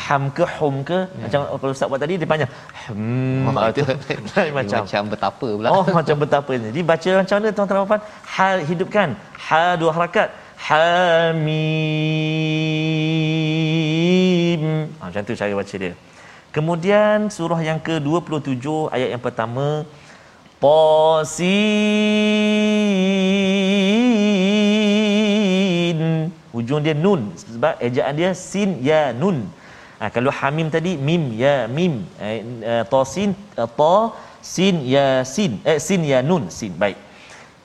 [0.05, 0.99] ham ke hum ke?
[1.09, 1.25] Ya.
[1.25, 2.51] macam kalau ustaz buat tadi dia panjang
[2.93, 3.83] hmm Oh, itu
[4.59, 5.69] macam macam betapa pula.
[5.73, 8.03] oh macam betapa ni jadi baca macam mana tuan-tuan dan puan
[8.37, 9.09] ha hidupkan.
[9.47, 10.29] Ha dua harakat.
[10.67, 11.47] Hamim.
[14.99, 15.93] Ha, macam tu cara baca dia.
[16.57, 19.85] Kemudian surah yang ke-27 ayat yang pertama
[20.57, 21.47] Tasin
[26.57, 27.21] hujung dia nun.
[27.55, 29.39] Sebab ejaan dia sin ya nun.
[30.01, 31.95] Ha, kalau hamim tadi mim ya mim.
[32.29, 32.39] Eh,
[32.73, 33.31] uh, tasin
[33.63, 33.97] uh, ta
[34.55, 35.53] sin ya sin.
[35.71, 36.73] Eh sin ya nun sin.
[36.83, 36.97] Baik.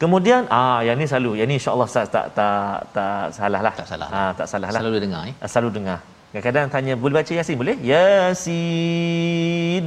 [0.01, 1.31] Kemudian ah yang ni selalu.
[1.39, 3.73] Yang ni insyaallah Ustaz tak tak tak salah lah.
[3.81, 4.07] Tak salah.
[4.19, 4.81] ah tak salah lah.
[4.83, 5.35] Selalu dengar eh.
[5.43, 5.99] Ah, selalu dengar.
[6.31, 7.55] Kadang-kadang tanya boleh baca yasin?
[7.61, 7.75] Boleh?
[7.91, 9.85] Yasin.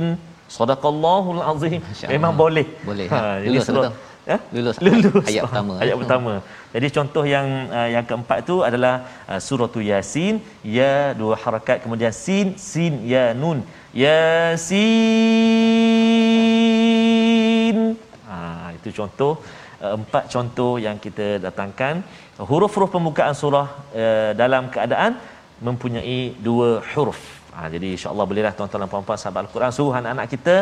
[0.57, 1.81] Sadaqallahul azim.
[2.15, 2.67] Memang boleh.
[2.89, 3.31] Boleh, ha, ha.
[3.45, 3.85] jadi betul?
[4.25, 4.41] Ya?
[4.57, 4.77] Lulus.
[4.81, 5.27] Lulus.
[5.29, 5.75] Ayat pertama.
[5.85, 6.33] Ayat pertama.
[6.75, 8.95] Jadi contoh yang uh, yang keempat tu adalah
[9.29, 13.61] uh, surah tu Yasin, ya dua harakat kemudian sin, sin ya nun.
[13.93, 14.81] Yasin.
[18.25, 19.33] Ha, itu contoh
[19.85, 21.95] uh, empat contoh yang kita datangkan
[22.41, 25.21] huruf-huruf pembukaan surah uh, dalam keadaan
[25.61, 27.21] mempunyai dua huruf.
[27.55, 30.57] Ha, jadi insya-Allah bolehlah tuan-tuan dan puan-puan sahabat Al-Quran suruh anak-anak kita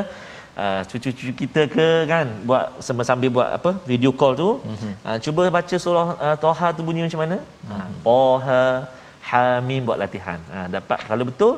[0.57, 2.27] uh, cucu-cucu kita ke kan?
[2.49, 2.65] Buat
[3.11, 3.71] sambil buat apa?
[3.91, 4.51] Video call tu.
[4.61, 4.93] Mm-hmm.
[5.07, 7.39] uh, cuba baca surah uh, Toha tu bunyi macam mana?
[7.39, 7.81] Mm-hmm.
[7.81, 8.63] uh, Toha
[9.29, 10.41] Hamim buat latihan.
[10.53, 10.99] Uh, dapat.
[11.09, 11.53] Kalau betul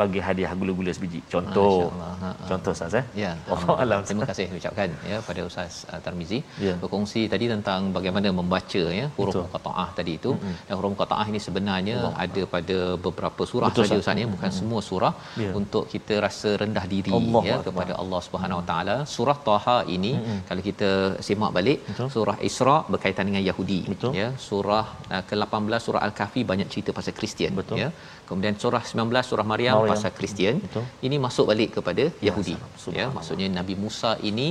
[0.00, 1.72] bagi hadiah gula-gula sebiji contoh.
[2.02, 2.30] Ha, ha.
[2.50, 6.74] contoh Ustaz eh Ya, Allah alam terima kasih ucapkan ya pada Ustaz uh, Tarmizi Ya.
[6.82, 10.30] berkongsi tadi tentang bagaimana membaca ya huruf muqattaah tadi itu.
[10.34, 10.54] Mm-hmm.
[10.68, 12.12] Dan huruf muqattaah ini sebenarnya Allah.
[12.24, 14.22] ada pada beberapa surah Betul, saja Ustaz.
[14.22, 15.12] Ya, bukan semua surah
[15.44, 15.50] Ya.
[15.60, 18.96] untuk kita rasa rendah diri Allah ya kepada Allah Subhanahu Wa Taala.
[19.16, 20.38] Surah Taha ini mm-hmm.
[20.50, 20.90] kalau kita
[21.28, 22.08] semak balik Betul.
[22.16, 24.12] surah Isra berkaitan dengan Yahudi Betul.
[24.20, 24.28] ya.
[24.48, 24.84] Surah
[25.14, 27.78] uh, ke-18 surah Al-Kahfi banyak cerita pasal Kristian Betul.
[27.84, 27.90] ya.
[28.28, 29.92] Kemudian surah 19 surah Maryam, Maryam.
[29.92, 30.56] pasal Kristian.
[30.64, 30.84] Betul.
[31.08, 32.56] Ini masuk balik kepada Yahudi.
[32.82, 32.98] salam.
[32.98, 34.48] Ya, maksudnya Nabi Musa ini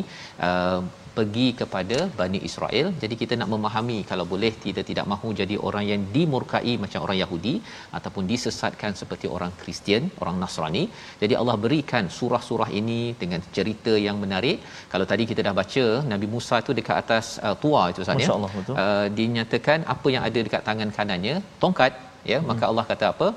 [0.48, 0.80] uh,
[1.18, 2.88] pergi kepada Bani Israel.
[3.02, 7.18] Jadi kita nak memahami kalau boleh kita tidak mahu jadi orang yang dimurkai macam orang
[7.24, 7.54] Yahudi
[7.98, 10.84] ataupun disesatkan seperti orang Kristian, orang Nasrani.
[11.22, 14.60] Jadi Allah berikan surah-surah ini dengan cerita yang menarik.
[14.94, 18.18] Kalau tadi kita dah baca Nabi Musa tu dekat atas uh, tua itu ya.
[18.20, 18.52] Masya Allah.
[18.84, 21.94] Uh, dinyatakan apa yang ada dekat tangan kanannya, tongkat
[22.32, 22.40] ya.
[22.50, 23.30] Maka Allah kata apa?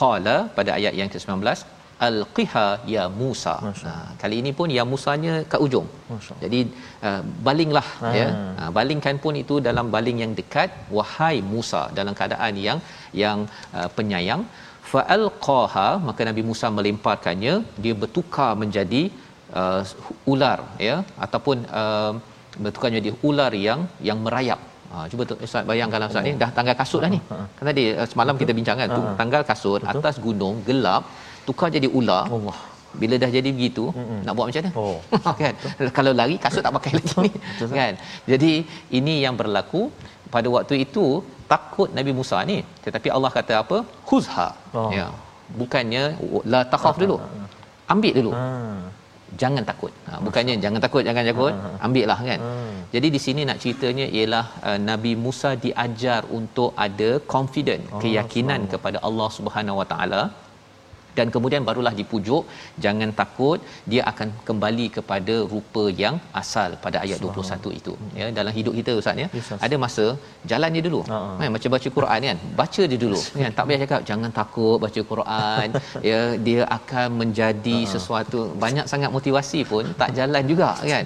[0.00, 1.44] Qala pada ayat yang ke-19
[2.08, 3.54] alqiha ya Musa.
[3.86, 5.86] Ha, kali ini pun ya Musanya kat ujung.
[6.44, 6.60] Jadi
[7.08, 8.12] uh, balinglah Ah.
[8.20, 8.28] ya.
[8.58, 12.80] Ha, balingkan pun itu dalam baling yang dekat wahai Musa dalam keadaan yang
[13.24, 13.38] yang
[13.78, 14.44] uh, penyayang
[14.92, 19.02] fa alqaha maka Nabi Musa melemparkannya dia bertukar menjadi
[19.60, 19.82] uh,
[20.32, 22.12] ular ya ataupun uh,
[22.64, 24.60] bertukar menjadi ular yang yang merayap
[24.92, 27.20] Ha, cuba tu Ustaz bayangkanlah Ustaz ni dah tanggal kasut dah ni.
[27.56, 31.02] Kan tadi uh, semalam kita bincang kan tu tanggal kasut atas gunung gelap
[31.48, 32.24] tukar jadi ular.
[32.36, 32.58] Allah.
[33.00, 34.70] Bila dah jadi begitu mm nak buat macam mana?
[34.82, 34.98] Oh.
[35.42, 35.54] kan.
[35.98, 37.30] Kalau lari kasut tak pakai lagi ni.
[37.80, 37.92] kan.
[38.32, 38.52] Jadi
[38.98, 39.82] ini yang berlaku
[40.34, 41.04] pada waktu itu
[41.52, 42.58] takut Nabi Musa ni.
[42.86, 43.78] Tetapi Allah kata apa?
[44.08, 44.48] Khuzha.
[44.80, 44.90] Oh.
[44.98, 45.06] Ya.
[45.60, 46.02] Bukannya
[46.52, 47.18] la takhaf dulu.
[47.94, 48.32] Ambil dulu.
[48.38, 48.46] Ha.
[49.42, 49.92] Jangan takut.
[50.08, 51.54] Ha, bukannya jangan takut, jangan takut.
[51.86, 52.40] Ambil lah kan.
[52.94, 58.98] Jadi di sini nak ceritanya ialah uh, Nabi Musa diajar untuk ada confident, keyakinan kepada
[59.08, 60.22] Allah Subhanahu Wa Taala
[61.20, 62.44] dan kemudian barulah dipujuk.
[62.84, 63.58] Jangan takut
[63.92, 67.94] dia akan kembali kepada rupa yang asal pada ayat 21 itu.
[68.20, 69.28] Ya dalam hidup kita ustaz ya.
[69.38, 70.06] Yes, ada masa
[70.52, 71.00] jalan dia dulu.
[71.10, 71.18] Ha.
[71.40, 73.20] kan macam baca Quran kan baca dia dulu.
[73.42, 75.68] Kan tak payah cakap jangan takut baca Quran.
[76.10, 78.40] Ya dia akan menjadi sesuatu.
[78.64, 81.04] Banyak sangat motivasi pun tak jalan juga kan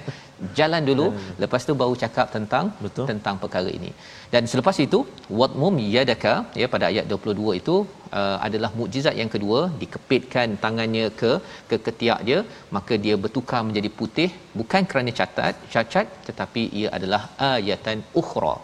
[0.59, 1.05] jalan dulu
[1.43, 3.05] lepas tu baru cakap tentang Betul.
[3.11, 3.91] tentang perkara ini.
[4.33, 4.99] Dan selepas itu
[5.39, 7.75] wadmum yadaka ya pada ayat 22 itu
[8.19, 11.31] uh, adalah mukjizat yang kedua dikepitkan tangannya ke
[11.69, 12.39] ke ketiak dia
[12.77, 17.21] maka dia bertukar menjadi putih bukan kerana catat cacat tetapi ia adalah
[17.51, 18.55] ayatan ukhra.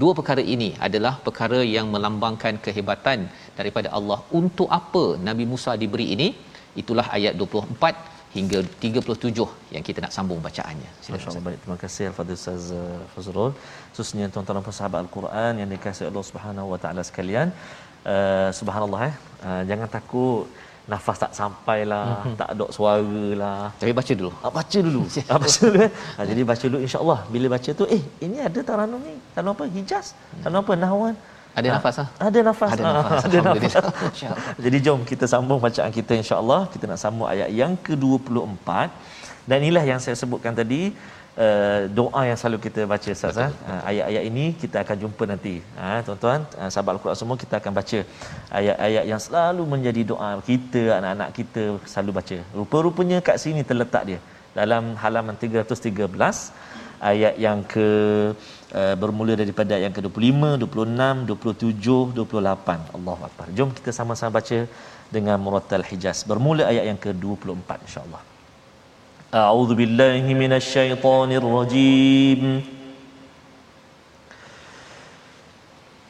[0.00, 3.20] Dua perkara ini adalah perkara yang melambangkan kehebatan
[3.60, 6.28] daripada Allah untuk apa Nabi Musa diberi ini?
[6.82, 10.90] Itulah ayat 24 hingga 37 yang kita nak sambung bacaannya.
[11.14, 11.58] Masya-Allah baik.
[11.62, 13.52] Terima kasih Al-Fadhil Ustaz uh, Fazrul.
[13.90, 17.48] Khususnya tuan-tuan dan sahabat Al-Quran yang dikasihi Allah Subhanahu Wa Taala sekalian.
[18.12, 19.14] Uh, subhanallah eh.
[19.46, 20.44] Uh, jangan takut
[20.92, 22.36] nafas tak sampai lah, mm-hmm.
[22.40, 23.60] tak ada suara lah.
[23.80, 24.32] Tapi baca dulu.
[24.44, 25.02] Ah, baca dulu.
[25.32, 25.78] ah, baca dulu.
[25.86, 25.90] Eh.
[26.18, 27.20] Ah, jadi baca dulu insya-Allah.
[27.34, 29.16] Bila baca tu, eh ini ada taranum ni.
[29.32, 29.64] Taranum apa?
[29.76, 30.12] Hijaz.
[30.44, 30.72] Taranum apa?
[30.82, 31.14] Nahwan.
[31.58, 31.74] Ada ha?
[31.76, 32.08] nafas ah?
[32.28, 32.70] Ada nafas.
[32.74, 33.24] Ada nafas.
[33.26, 33.74] ada nafas.
[34.64, 36.60] Jadi jom kita sambung bacaan kita insya-Allah.
[36.72, 38.68] Kita nak sambung ayat yang ke-24.
[39.48, 40.80] Dan inilah yang saya sebutkan tadi
[41.44, 45.54] uh, doa yang selalu kita baca Ustaz uh, ayat-ayat ini kita akan jumpa nanti.
[45.78, 47.98] Ha uh, tuan-tuan, uh, sahabat Al-Quran semua kita akan baca
[48.60, 52.38] ayat-ayat yang selalu menjadi doa kita, anak-anak kita selalu baca.
[52.60, 54.20] Rupa-rupanya kat sini terletak dia
[54.58, 56.08] dalam halaman 313
[57.12, 57.88] ayat yang ke
[58.79, 62.97] uh, bermula daripada ayat yang ke-25, 26, 27, 28.
[62.97, 63.47] Allahu akbar.
[63.57, 64.57] Jom kita sama-sama baca
[65.15, 66.25] dengan murattal Hijaz.
[66.31, 68.21] Bermula ayat yang ke-24 insya-Allah.
[69.29, 72.43] A'udzu billahi minasyaitonir rajim.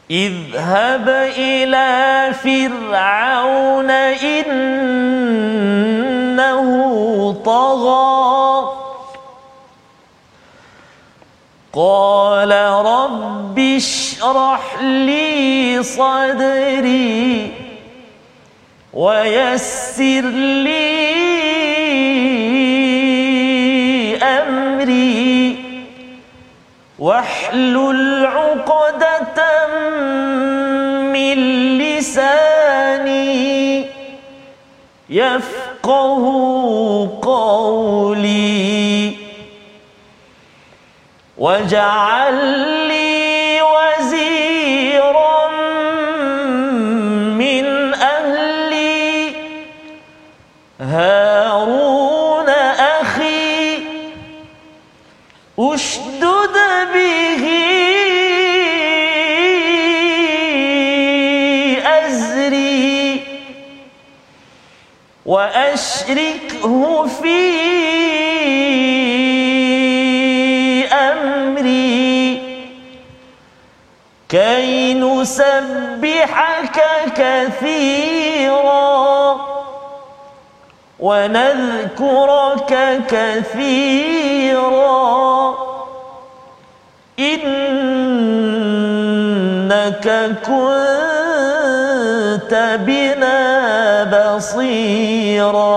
[0.10, 1.90] اذهب إلى
[2.44, 3.90] فرعون
[4.34, 4.58] إنه
[7.46, 8.23] طغى
[11.75, 12.53] قال
[12.87, 17.53] رب اشرح لي صدري
[18.93, 20.25] ويسر
[20.67, 20.95] لي
[24.23, 25.57] أمري
[26.99, 29.67] واحلل عقدة
[31.13, 31.39] من
[31.79, 33.35] لساني
[35.11, 36.23] يفقه
[37.23, 38.94] قولي.
[41.39, 42.35] واجعل
[42.89, 45.49] لي وزيرا
[47.39, 49.35] من أهلي.
[50.81, 53.79] هارون أخي
[55.59, 56.57] أشدد
[56.95, 57.45] به
[61.87, 63.23] أزري
[65.27, 67.64] وأشركه في
[74.35, 76.79] كي نسبحك
[77.17, 78.77] كثيرا
[80.99, 82.73] ونذكرك
[83.09, 84.75] كثيرا.
[87.19, 87.67] إنك
[90.47, 91.73] كنت
[92.87, 93.41] بنا
[94.15, 95.75] بصيرا.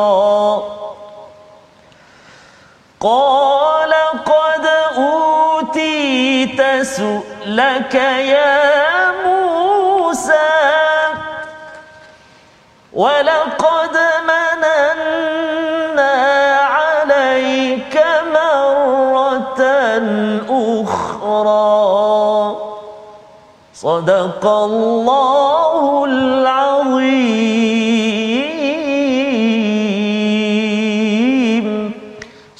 [2.99, 3.93] قال
[4.25, 4.65] قد
[4.97, 7.26] أوتيت سؤالا
[7.57, 7.95] لك
[8.35, 10.53] يا موسى.
[12.93, 13.95] ولقد
[14.29, 16.15] مننا
[16.55, 17.95] عليك
[18.33, 19.61] مرة
[20.49, 21.77] أخرى.
[23.73, 26.05] صدق الله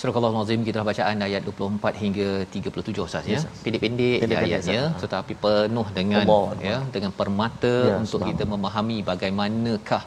[0.08, 3.39] Surah Al-Azim kita bacaan ayat 24 hingga 37 Ustaz ya.
[3.63, 4.84] Pendek-pendek ya ayatnya ya.
[5.02, 6.46] tetapi penuh dengan Allah.
[6.67, 10.02] ya dengan permata ya, untuk kita memahami bagaimanakah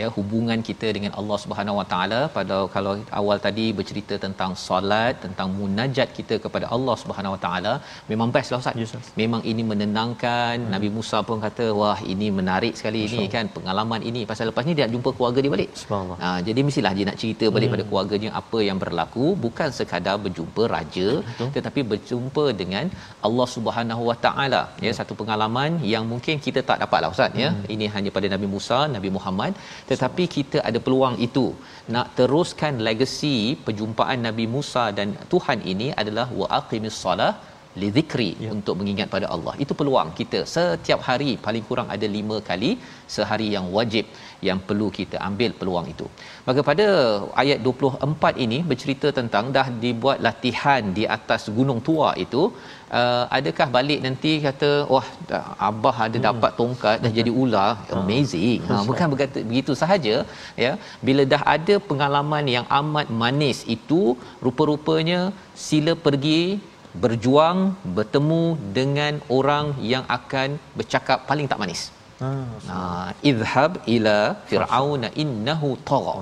[0.00, 5.14] ya hubungan kita dengan Allah Subhanahu Wa Taala pada kalau awal tadi bercerita tentang solat
[5.24, 7.72] tentang munajat kita kepada Allah Subhanahu Wa Taala
[8.12, 8.76] memang best lah Ustaz.
[8.82, 10.70] Yes, memang ini menenangkan hmm.
[10.76, 14.76] Nabi Musa pun kata wah ini menarik sekali ini kan pengalaman ini pasal lepas ni
[14.76, 15.72] dia nak jumpa keluarga dia balik.
[15.82, 16.18] Subhanallah.
[16.24, 17.76] Ha, jadi mestilah dia nak cerita balik hmm.
[17.76, 21.48] pada keluarganya apa yang berlaku bukan sekadar berjumpa raja Betul.
[21.56, 22.86] tetapi berjumpa dengan
[23.28, 27.50] Allah Subhanahu Wa Taala ya satu pengalaman yang mungkin kita tak dapatlah Ustaz ya.
[27.50, 27.64] hmm.
[27.64, 27.72] ya.
[27.74, 29.52] Ini hanya pada Nabi Musa, Nabi Muhammad
[29.90, 31.46] tetapi kita ada peluang itu
[31.94, 37.32] nak teruskan legasi perjumpaan Nabi Musa dan Tuhan ini adalah wa aqimis solah
[37.80, 38.50] li dhikri ya.
[38.56, 39.54] untuk mengingat pada Allah.
[39.64, 42.70] Itu peluang kita setiap hari paling kurang ada lima kali
[43.14, 44.06] sehari yang wajib
[44.48, 46.06] yang perlu kita ambil peluang itu.
[46.46, 46.86] Maka pada
[47.42, 52.42] ayat 24 ini bercerita tentang dah dibuat latihan di atas gunung tua itu
[52.98, 55.06] uh, adakah balik nanti kata wah
[55.68, 56.26] abah ada hmm.
[56.28, 57.96] dapat tongkat dah jadi ular hmm.
[58.00, 60.16] amazing ha, bukan begitu, begitu sahaja
[60.64, 60.72] ya
[61.08, 64.02] bila dah ada pengalaman yang amat manis itu
[64.46, 65.20] rupa-rupanya
[65.66, 66.42] sila pergi
[67.02, 67.58] berjuang
[67.98, 68.44] bertemu
[68.78, 71.82] dengan orang yang akan bercakap paling tak manis
[72.24, 74.18] Ah, idhab ila
[74.50, 76.14] fir'aun innahu tagha.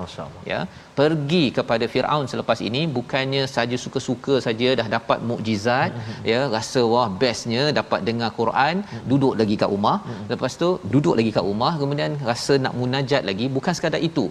[0.51, 0.59] Ya,
[0.97, 6.25] pergi kepada Firaun selepas ini bukannya saja suka-suka saja dah dapat mukjizat mm-hmm.
[6.31, 9.05] ya rasa wah bestnya dapat dengar Quran mm-hmm.
[9.11, 10.27] duduk lagi kat rumah mm-hmm.
[10.33, 14.27] lepas tu duduk lagi kat rumah kemudian rasa nak munajat lagi bukan sekadar itu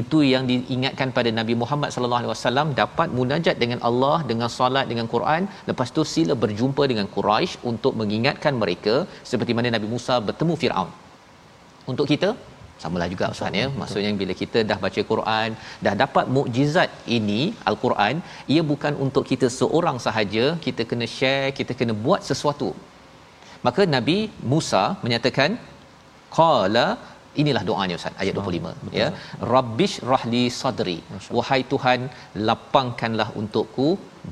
[0.00, 4.86] itu yang diingatkan pada Nabi Muhammad sallallahu alaihi wasallam dapat munajat dengan Allah dengan solat
[4.92, 5.42] dengan Quran.
[5.70, 8.94] Lepas tu sila berjumpa dengan Quraisy untuk mengingatkan mereka
[9.32, 10.90] seperti mana Nabi Musa bertemu Firaun.
[11.92, 12.30] Untuk kita
[12.82, 13.66] samalah juga ustaz ya.
[13.80, 15.50] Maksudnya bila kita dah baca Quran
[15.86, 17.40] dah dapat mukjizat ini
[17.70, 18.16] al-Quran
[18.54, 22.70] ia bukan untuk kita seorang sahaja kita kena share kita kena buat sesuatu.
[23.66, 24.18] Maka Nabi
[24.52, 25.50] Musa menyatakan
[26.38, 26.86] qala
[27.42, 28.96] inilah doanya ustaz ayat 25 Betul.
[29.00, 29.08] ya
[29.54, 30.98] rabbish rahli sadri
[31.38, 32.00] wahai tuhan
[32.48, 33.88] lapangkanlah untukku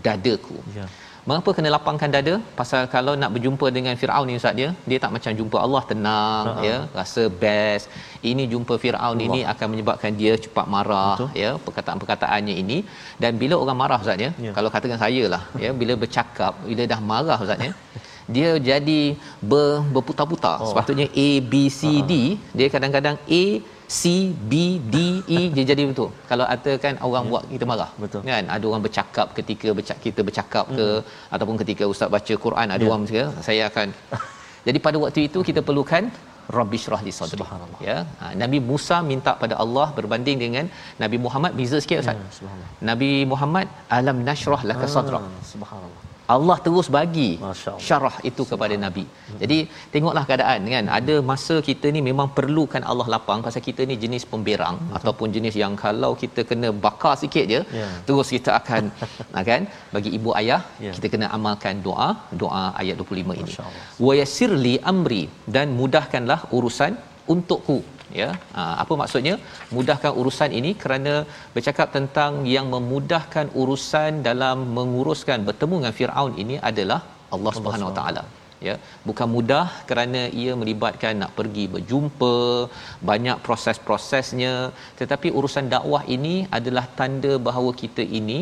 [0.07, 0.86] dadaku ya
[1.28, 2.34] Mengapa kena lapangkan dada?
[2.59, 6.44] Pasal kalau nak berjumpa dengan Firaun ni ustaz dia, dia tak macam jumpa Allah tenang
[6.51, 6.64] uh-huh.
[6.68, 7.86] ya, rasa best.
[8.30, 9.26] Ini jumpa Firaun Allah.
[9.26, 11.28] ini akan menyebabkan dia cepat marah Betul.
[11.42, 12.78] ya, perkataan-perkataannya ini
[13.22, 14.55] dan bila orang marah ustaz ya, yeah.
[14.57, 17.72] kalau katakan saya lah ya, bila bercakap, bila dah marah ustaz ya,
[18.37, 19.01] dia jadi
[19.51, 20.57] ber, berputar-putar.
[20.62, 20.68] Oh.
[20.70, 22.57] Sepatutnya A B C D, uh-huh.
[22.59, 23.45] dia kadang-kadang A
[23.99, 24.03] C
[24.51, 24.55] B
[24.93, 24.97] D
[25.37, 26.11] E dia jadi betul.
[26.31, 27.31] Kalau ada kan orang ya.
[27.33, 27.91] buat kita marah.
[28.03, 28.20] Betul.
[28.31, 31.35] Kan ada orang bercakap ketika bercak, kita bercakap ke hmm.
[31.35, 32.89] ataupun ketika ustaz baca Quran ada ya.
[32.91, 33.89] orang ya, saya akan
[34.66, 36.05] Jadi pada waktu itu kita perlukan
[36.59, 37.45] Rabbi syrah li sadri.
[37.89, 37.99] Ya.
[38.20, 40.64] Ha, Nabi Musa minta pada Allah berbanding dengan
[41.03, 42.16] Nabi Muhammad beza sikit ustaz.
[42.47, 42.55] Ya,
[42.91, 43.66] Nabi Muhammad
[43.99, 45.22] alam nashrah laka sadrak.
[45.28, 46.10] Ah, subhanallah.
[46.35, 47.31] Allah terus bagi
[47.87, 49.05] syarah itu kepada nabi.
[49.43, 49.59] Jadi
[49.93, 50.87] tengoklah keadaan kan.
[50.99, 54.97] Ada masa kita ni memang perlukan Allah lapang pasal kita ni jenis pemberang Betul.
[54.99, 57.93] ataupun jenis yang kalau kita kena bakar sikit je yeah.
[58.09, 58.83] terus kita akan
[59.51, 59.62] kan
[59.95, 60.95] bagi ibu ayah yeah.
[60.97, 62.09] kita kena amalkan doa
[62.43, 63.55] doa ayat 25 ini.
[64.07, 65.22] Wa yassirli amri
[65.57, 66.95] dan mudahkanlah urusan
[67.35, 67.81] untukku
[68.23, 68.29] ya.
[68.57, 69.35] Ha, apa maksudnya?
[69.77, 71.15] Mudahkan urusan ini kerana
[71.55, 77.01] bercakap tentang yang memudahkan urusan dalam menguruskan bertemu dengan Firaun ini adalah
[77.37, 78.25] Allah Subhanahu Wa Taala.
[78.69, 78.75] Ya.
[79.09, 82.35] Bukan mudah kerana ia melibatkan nak pergi berjumpa
[83.11, 84.55] banyak proses-prosesnya.
[85.01, 88.41] Tetapi urusan dakwah ini adalah tanda bahawa kita ini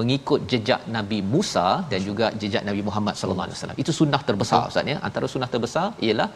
[0.00, 3.80] mengikut jejak Nabi Musa dan juga jejak Nabi Muhammad sallallahu alaihi wasallam.
[3.82, 4.98] Itu sunnah terbesar ustaz ya.
[5.08, 6.28] Antara sunnah terbesar ialah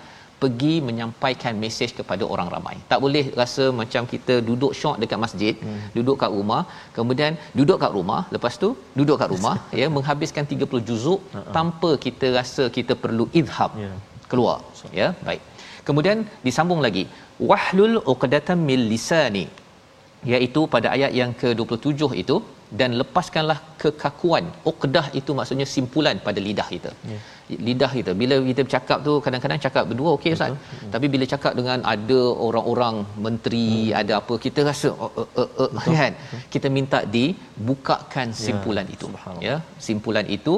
[0.42, 2.74] pergi menyampaikan mesej kepada orang ramai.
[2.90, 5.84] Tak boleh rasa macam kita duduk syok dekat masjid, hmm.
[5.96, 6.62] duduk kat rumah,
[6.96, 8.68] kemudian duduk kat rumah, lepas tu
[8.98, 11.52] duduk kat rumah ya menghabiskan 30 juzuk uh-huh.
[11.56, 13.96] tanpa kita rasa kita perlu idhab yeah.
[14.30, 14.58] keluar.
[14.78, 14.92] So.
[15.00, 15.42] Ya, baik.
[15.88, 17.04] Kemudian disambung lagi
[17.50, 19.46] wahlul uqdatam mil lisani
[20.32, 22.36] iaitu pada ayat yang ke-27 itu
[22.80, 24.44] dan lepaskanlah kekakuan.
[24.70, 26.92] Uqdah itu maksudnya simpulan pada lidah kita.
[27.12, 27.22] Yeah
[27.66, 30.90] lidah kita bila kita bercakap tu kadang-kadang cakap berdua okey ustaz hmm.
[30.94, 32.96] tapi bila cakap dengan ada orang-orang
[33.26, 33.98] menteri hmm.
[34.00, 36.42] ada apa kita rasa uh, uh, uh, uh, kan Betul.
[36.54, 38.94] kita minta dibukakan ya, simpulan ya.
[38.96, 39.06] itu
[39.48, 39.56] ya
[39.86, 40.56] simpulan itu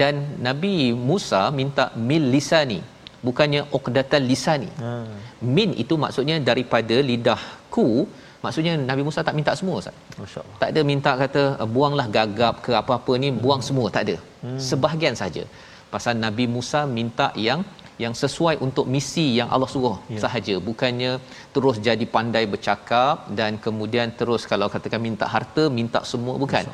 [0.00, 0.14] dan
[0.48, 0.74] nabi
[1.10, 2.80] Musa minta mil lisani
[3.26, 5.14] bukannya uqdatal lisani hmm.
[5.56, 7.88] min itu maksudnya daripada lidahku
[8.44, 9.96] Maksudnya Nabi Musa tak minta semua Ustaz.
[10.22, 10.56] Masya-Allah.
[10.62, 11.42] Tak ada minta kata
[11.76, 13.68] buanglah gagap ke apa-apa ni buang hmm.
[13.68, 14.16] semua tak ada.
[14.44, 14.58] Hmm.
[14.68, 15.44] Sebahagian saja
[15.94, 17.60] pasal Nabi Musa minta yang
[18.02, 20.20] yang sesuai untuk misi yang Allah suruh ya.
[20.24, 21.12] sahaja bukannya
[21.54, 26.66] terus jadi pandai bercakap dan kemudian terus kalau katakan minta harta minta semua bukan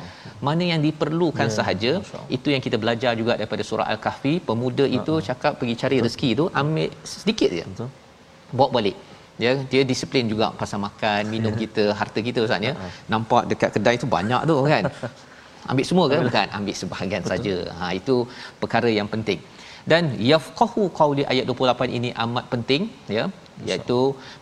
[0.47, 1.55] mana yang diperlukan ya.
[1.57, 1.91] sahaja
[2.37, 5.27] itu yang kita belajar juga daripada surah al-kahfi pemuda itu uh-huh.
[5.29, 7.89] cakap pergi cari rezeki itu ambil sedikit je Betul.
[8.57, 8.97] bawa balik
[9.43, 11.59] ya dia disiplin juga pasal makan minum ya.
[11.63, 12.73] kita harta kita ustaz ya.
[12.73, 12.91] Uh-huh.
[13.13, 14.85] nampak dekat kedai tu banyak tu kan?
[15.71, 16.17] Ambil semua ke?
[16.27, 17.55] Bukan ambil sebahagian saja.
[17.77, 18.15] Ha itu
[18.61, 19.39] perkara yang penting.
[19.91, 22.81] Dan yafqahu qauli ayat 28 ini amat penting
[23.17, 23.23] ya
[23.69, 23.99] iaitu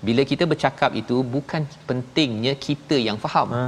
[0.07, 3.49] bila kita bercakap itu bukan pentingnya kita yang faham.
[3.57, 3.63] Ha.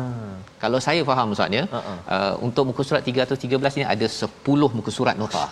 [0.63, 1.63] Kalau saya faham ustaz ya.
[1.77, 1.97] Uh-uh.
[2.15, 5.43] Uh, untuk muka surat 313 ni ada 10 muka surat nota.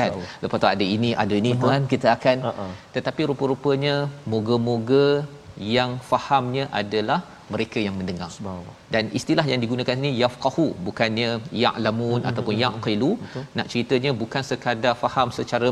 [0.00, 0.10] kan.
[0.44, 1.70] Lepas tu ada ini, ada ini uh-huh.
[1.72, 2.70] kan kita akan uh-uh.
[2.96, 3.96] tetapi rupa-rupanya
[4.34, 5.06] moga-moga
[5.76, 7.20] yang fahamnya adalah
[7.52, 8.30] mereka yang mendengar.
[8.94, 11.28] Dan istilah yang digunakan ini yafqahu bukannya
[11.64, 13.10] ya'lamun hmm, ataupun yaqilu.
[13.58, 15.70] Nak ceritanya bukan sekadar faham secara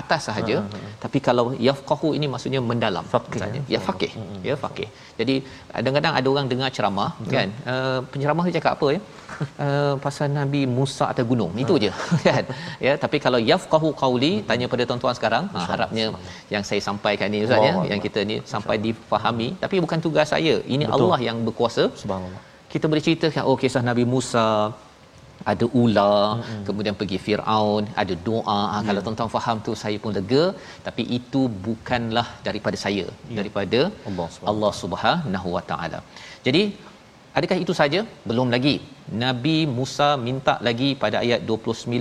[0.00, 0.92] atas sahaja uh, uh, uh.
[1.04, 4.88] tapi kalau yafqahu ini maksudnya mendalam faqih ya, ya faqih uh, ya faqih
[5.20, 5.34] jadi
[5.74, 7.32] kadang-kadang ada orang dengar ceramah uh.
[7.34, 7.48] kan?
[7.72, 9.00] Uh, penceramah tu cakap apa ya?
[9.66, 11.52] Uh, pasal nabi Musa atas gunung.
[11.56, 11.62] Uh.
[11.64, 11.90] itu je
[12.28, 12.44] kan?
[12.86, 14.46] Ya tapi kalau yafqahu qauli uh.
[14.48, 16.06] tanya pada tuan-tuan sekarang uh, harapnya
[16.54, 19.48] yang saya sampaikan ni ustaz ya yang kita ni sampai difahami.
[19.64, 20.56] Tapi bukan tugas saya.
[20.74, 20.96] Ini Betul.
[20.96, 21.84] Allah yang berkuasa.
[22.02, 22.42] Subhanallah.
[22.72, 24.46] Kita boleh ceritakan oh kisah nabi Musa
[25.52, 26.64] ada ular mm-hmm.
[26.66, 28.82] kemudian pergi Firaun ada doa yeah.
[28.86, 30.44] kalau tuan-tuan faham tu saya pun lega
[30.86, 33.36] tapi itu bukanlah daripada saya yeah.
[33.38, 36.00] daripada Allah Subhanahu Allah Subhanahu wa taala
[36.46, 36.62] jadi
[37.38, 38.76] adakah itu saja belum lagi
[39.24, 41.98] Nabi Musa minta lagi pada ayat 29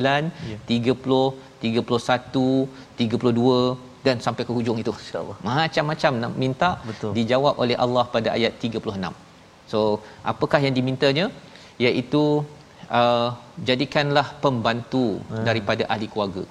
[0.51, 0.61] yeah.
[0.69, 1.19] 30
[1.65, 7.11] 31 32 dan sampai ke hujung itu insyaallah macam-macam nak minta Betul.
[7.19, 9.13] dijawab oleh Allah pada ayat 36
[9.71, 9.79] So,
[10.31, 11.25] apakah yang dimintanya?
[11.85, 12.23] Iaitu
[12.99, 13.29] uh,
[13.69, 15.45] jadikanlah pembantu hmm.
[15.47, 16.43] daripada ahli keluarga.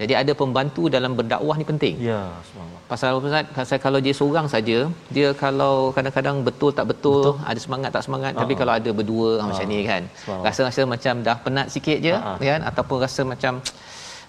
[0.00, 1.94] Jadi ada pembantu dalam berdakwah ni penting.
[2.10, 2.80] Ya, subhanallah.
[2.90, 3.46] Pasal Ustaz?
[3.58, 4.78] Pasal kalau dia seorang saja,
[5.16, 7.48] dia kalau kadang-kadang betul tak betul, betul.
[7.50, 8.42] ada semangat tak semangat, uh-huh.
[8.42, 9.48] tapi kalau ada berdua uh-huh.
[9.48, 10.02] macam ni kan.
[10.46, 12.36] Rasa-rasa macam dah penat sikit je uh-huh.
[12.42, 13.62] kan ataupun rasa macam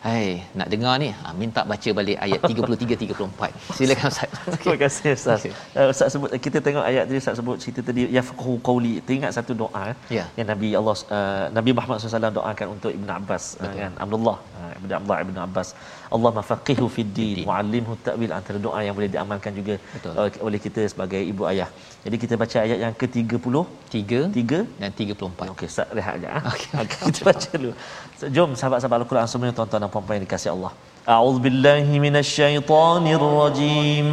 [0.03, 1.07] Hai, nak dengar ni?
[1.15, 3.75] Ha, minta baca balik ayat 33 34.
[3.77, 4.31] Silakan Ustaz.
[4.59, 5.39] Terima kasih Ustaz.
[5.39, 5.53] Okay.
[5.79, 8.99] Uh, Ustaz sebut kita tengok ayat tadi Ustaz sebut cerita tadi yafqahu qawli.
[9.07, 9.83] Teringat satu doa
[10.17, 10.25] ya.
[10.35, 14.71] yang Nabi Allah uh, Nabi Muhammad SAW doakan untuk Ibn Abbas uh, kan Abdullah uh,
[14.79, 15.71] Ibn Abdullah Ibn Abbas.
[16.16, 19.74] Allah mafaqihu fid din wa 'allimhu ta'wil antara doa yang boleh diamalkan juga
[20.20, 21.68] uh, oleh kita sebagai ibu ayah.
[22.04, 23.54] Jadi kita baca ayat yang ke-30,
[23.92, 25.52] 3, 3 dan 34.
[25.52, 26.28] Okey, Ustaz rehat aja.
[26.52, 26.70] Okay.
[26.82, 27.00] okay.
[27.12, 27.72] kita baca dulu.
[28.18, 30.72] So, jom sahabat-sahabat Al-Quran semua tuan-tuan dan puan-puan yang dikasihi Allah.
[31.14, 34.08] A'udzubillahi minasyaitonirrajim.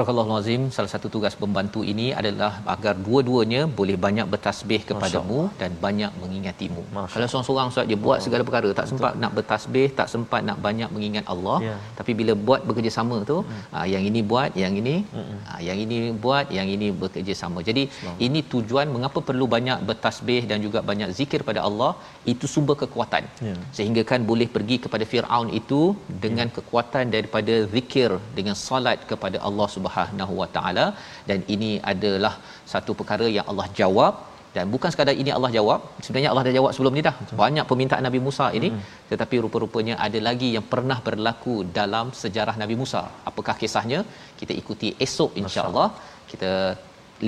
[0.00, 5.70] Surah Al-Azim salah satu tugas pembantu ini adalah agar dua-duanya boleh banyak bertasbih kepadamu dan
[5.82, 6.82] banyak mengingatimu.
[6.94, 8.90] Masya Kalau seorang-seorang Ustaz dia buat segala perkara tak Betul.
[8.90, 11.74] sempat nak bertasbih, tak sempat nak banyak mengingat Allah, ya.
[11.98, 13.60] tapi bila buat bekerjasama tu, hmm.
[13.76, 15.36] aa, yang ini buat, yang ini, hmm.
[15.50, 17.58] aa, yang ini buat, yang ini bekerjasama.
[17.68, 18.24] Jadi Selamat.
[18.28, 21.92] ini tujuan mengapa perlu banyak bertasbih dan juga banyak zikir pada Allah,
[22.32, 23.24] itu sumber kekuatan.
[23.48, 23.54] Ya.
[23.76, 25.82] Sehingga kan boleh pergi kepada Firaun itu
[26.24, 26.54] dengan ya.
[26.56, 30.86] kekuatan daripada zikir dengan salat kepada Allah Subhanahu Subhanahu Wa Taala
[31.28, 32.34] dan ini adalah
[32.72, 34.14] satu perkara yang Allah jawab.
[34.54, 35.80] Dan bukan sekadar ini Allah jawab.
[36.04, 37.12] Sebenarnya Allah dah jawab sebelum ni dah.
[37.18, 37.36] Betul.
[37.42, 38.68] banyak permintaan Nabi Musa ini.
[38.74, 38.80] Hmm.
[39.10, 43.02] tetapi rupa-rupanya ada lagi yang pernah berlaku dalam sejarah Nabi Musa.
[43.30, 44.00] Apakah kisahnya?
[44.40, 45.86] Kita ikuti esok insya-Allah.
[46.32, 46.50] Kita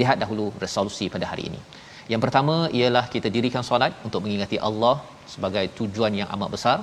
[0.00, 1.60] lihat dahulu resolusi pada hari ini.
[2.12, 4.94] Yang pertama ialah kita dirikan solat untuk mengingati Allah
[5.34, 6.78] sebagai tujuan yang amat besar.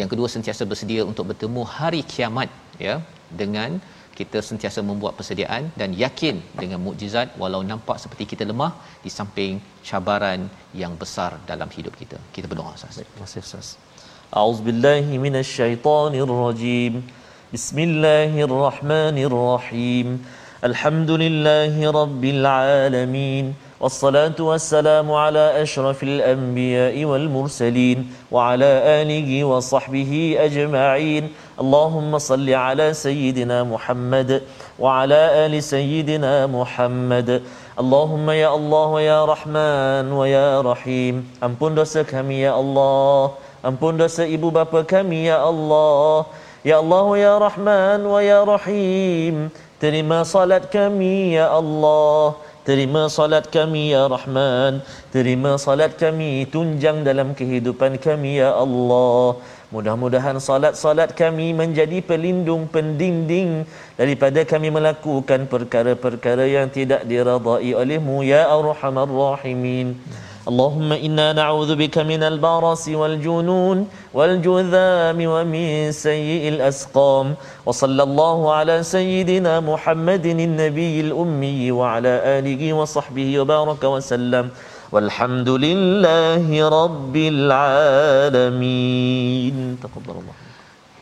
[0.00, 2.48] Yang kedua sentiasa bersedia untuk bertemu hari kiamat
[2.86, 2.94] ya
[3.40, 3.70] dengan
[4.22, 8.72] kita sentiasa membuat persediaan dan yakin dengan mukjizat walau nampak seperti kita lemah
[9.04, 9.52] di samping
[9.88, 10.40] cabaran
[10.82, 12.18] yang besar dalam hidup kita.
[12.36, 12.94] Kita berdoa Ustaz.
[13.00, 13.66] Terima kasih Ustaz.
[14.40, 16.92] A'udzubillahi minasyaitonirrajim.
[17.54, 20.06] Bismillahirrahmanirrahim.
[20.68, 23.44] Alhamdulillahi rabbil alamin.
[23.82, 27.98] والصلاة والسلام على أشرف الأنبياء والمرسلين
[28.30, 28.70] وعلى
[29.02, 31.24] آله وصحبه أجمعين.
[31.60, 34.42] اللهم صل على سيدنا محمد
[34.78, 37.42] وعلى آل سيدنا محمد.
[37.82, 41.42] اللهم يا الله ويا رحمن ويا رحيم.
[41.42, 43.34] Ampun dosa kami ya Allah
[43.66, 46.30] Ampun dosa ibu bapa kami ya Allah
[46.62, 49.50] Ya Allah ya Rahman wa ya Rahim
[49.82, 57.98] Terima salat ya Allah Terima salat kami ya Rahman Terima salat kami tunjang dalam kehidupan
[57.98, 59.42] kami ya Allah
[59.72, 63.64] Mudah-mudahan salat-salat kami menjadi pelindung pendinding
[63.96, 69.96] daripada kami melakukan perkara-perkara yang tidak diradai olehmu ya Arhamar Rahimin.
[69.96, 77.34] Allahumma اللهم إنا نعوذ بك من البرص والجنون والجذام ومن سيء الأسقام
[77.66, 84.48] وصلى الله على سيدنا محمد النبي الأمي وعلى آله وصحبه وبارك وسلم
[84.92, 88.66] والحمد لله رب العالمين.
[89.82, 90.51] تقبل الله.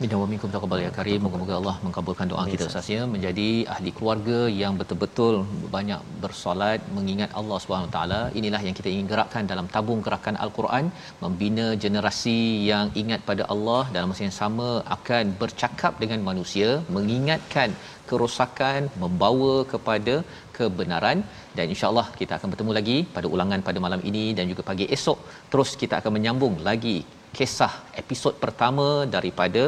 [0.01, 1.19] Minna wa minkum taqabbal ya karim.
[1.25, 5.35] Moga-moga Allah mengabulkan doa kita Ustaz ya menjadi ahli keluarga yang betul-betul
[5.75, 8.21] banyak bersolat mengingat Allah Subhanahu taala.
[8.39, 10.87] Inilah yang kita ingin gerakkan dalam tabung gerakan Al-Quran
[11.23, 12.39] membina generasi
[12.71, 17.71] yang ingat pada Allah dalam masa yang sama akan bercakap dengan manusia, mengingatkan
[18.09, 20.17] kerosakan, membawa kepada
[20.57, 21.19] kebenaran
[21.57, 25.19] dan insyaallah kita akan bertemu lagi pada ulangan pada malam ini dan juga pagi esok
[25.53, 26.97] terus kita akan menyambung lagi
[27.37, 29.63] kisah episod pertama daripada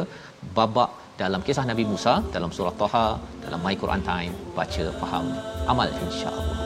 [0.56, 0.90] babak
[1.20, 3.06] dalam kisah Nabi Musa dalam surah Taha
[3.44, 5.26] dalam My Quran Time baca faham
[5.72, 6.63] amal insyaallah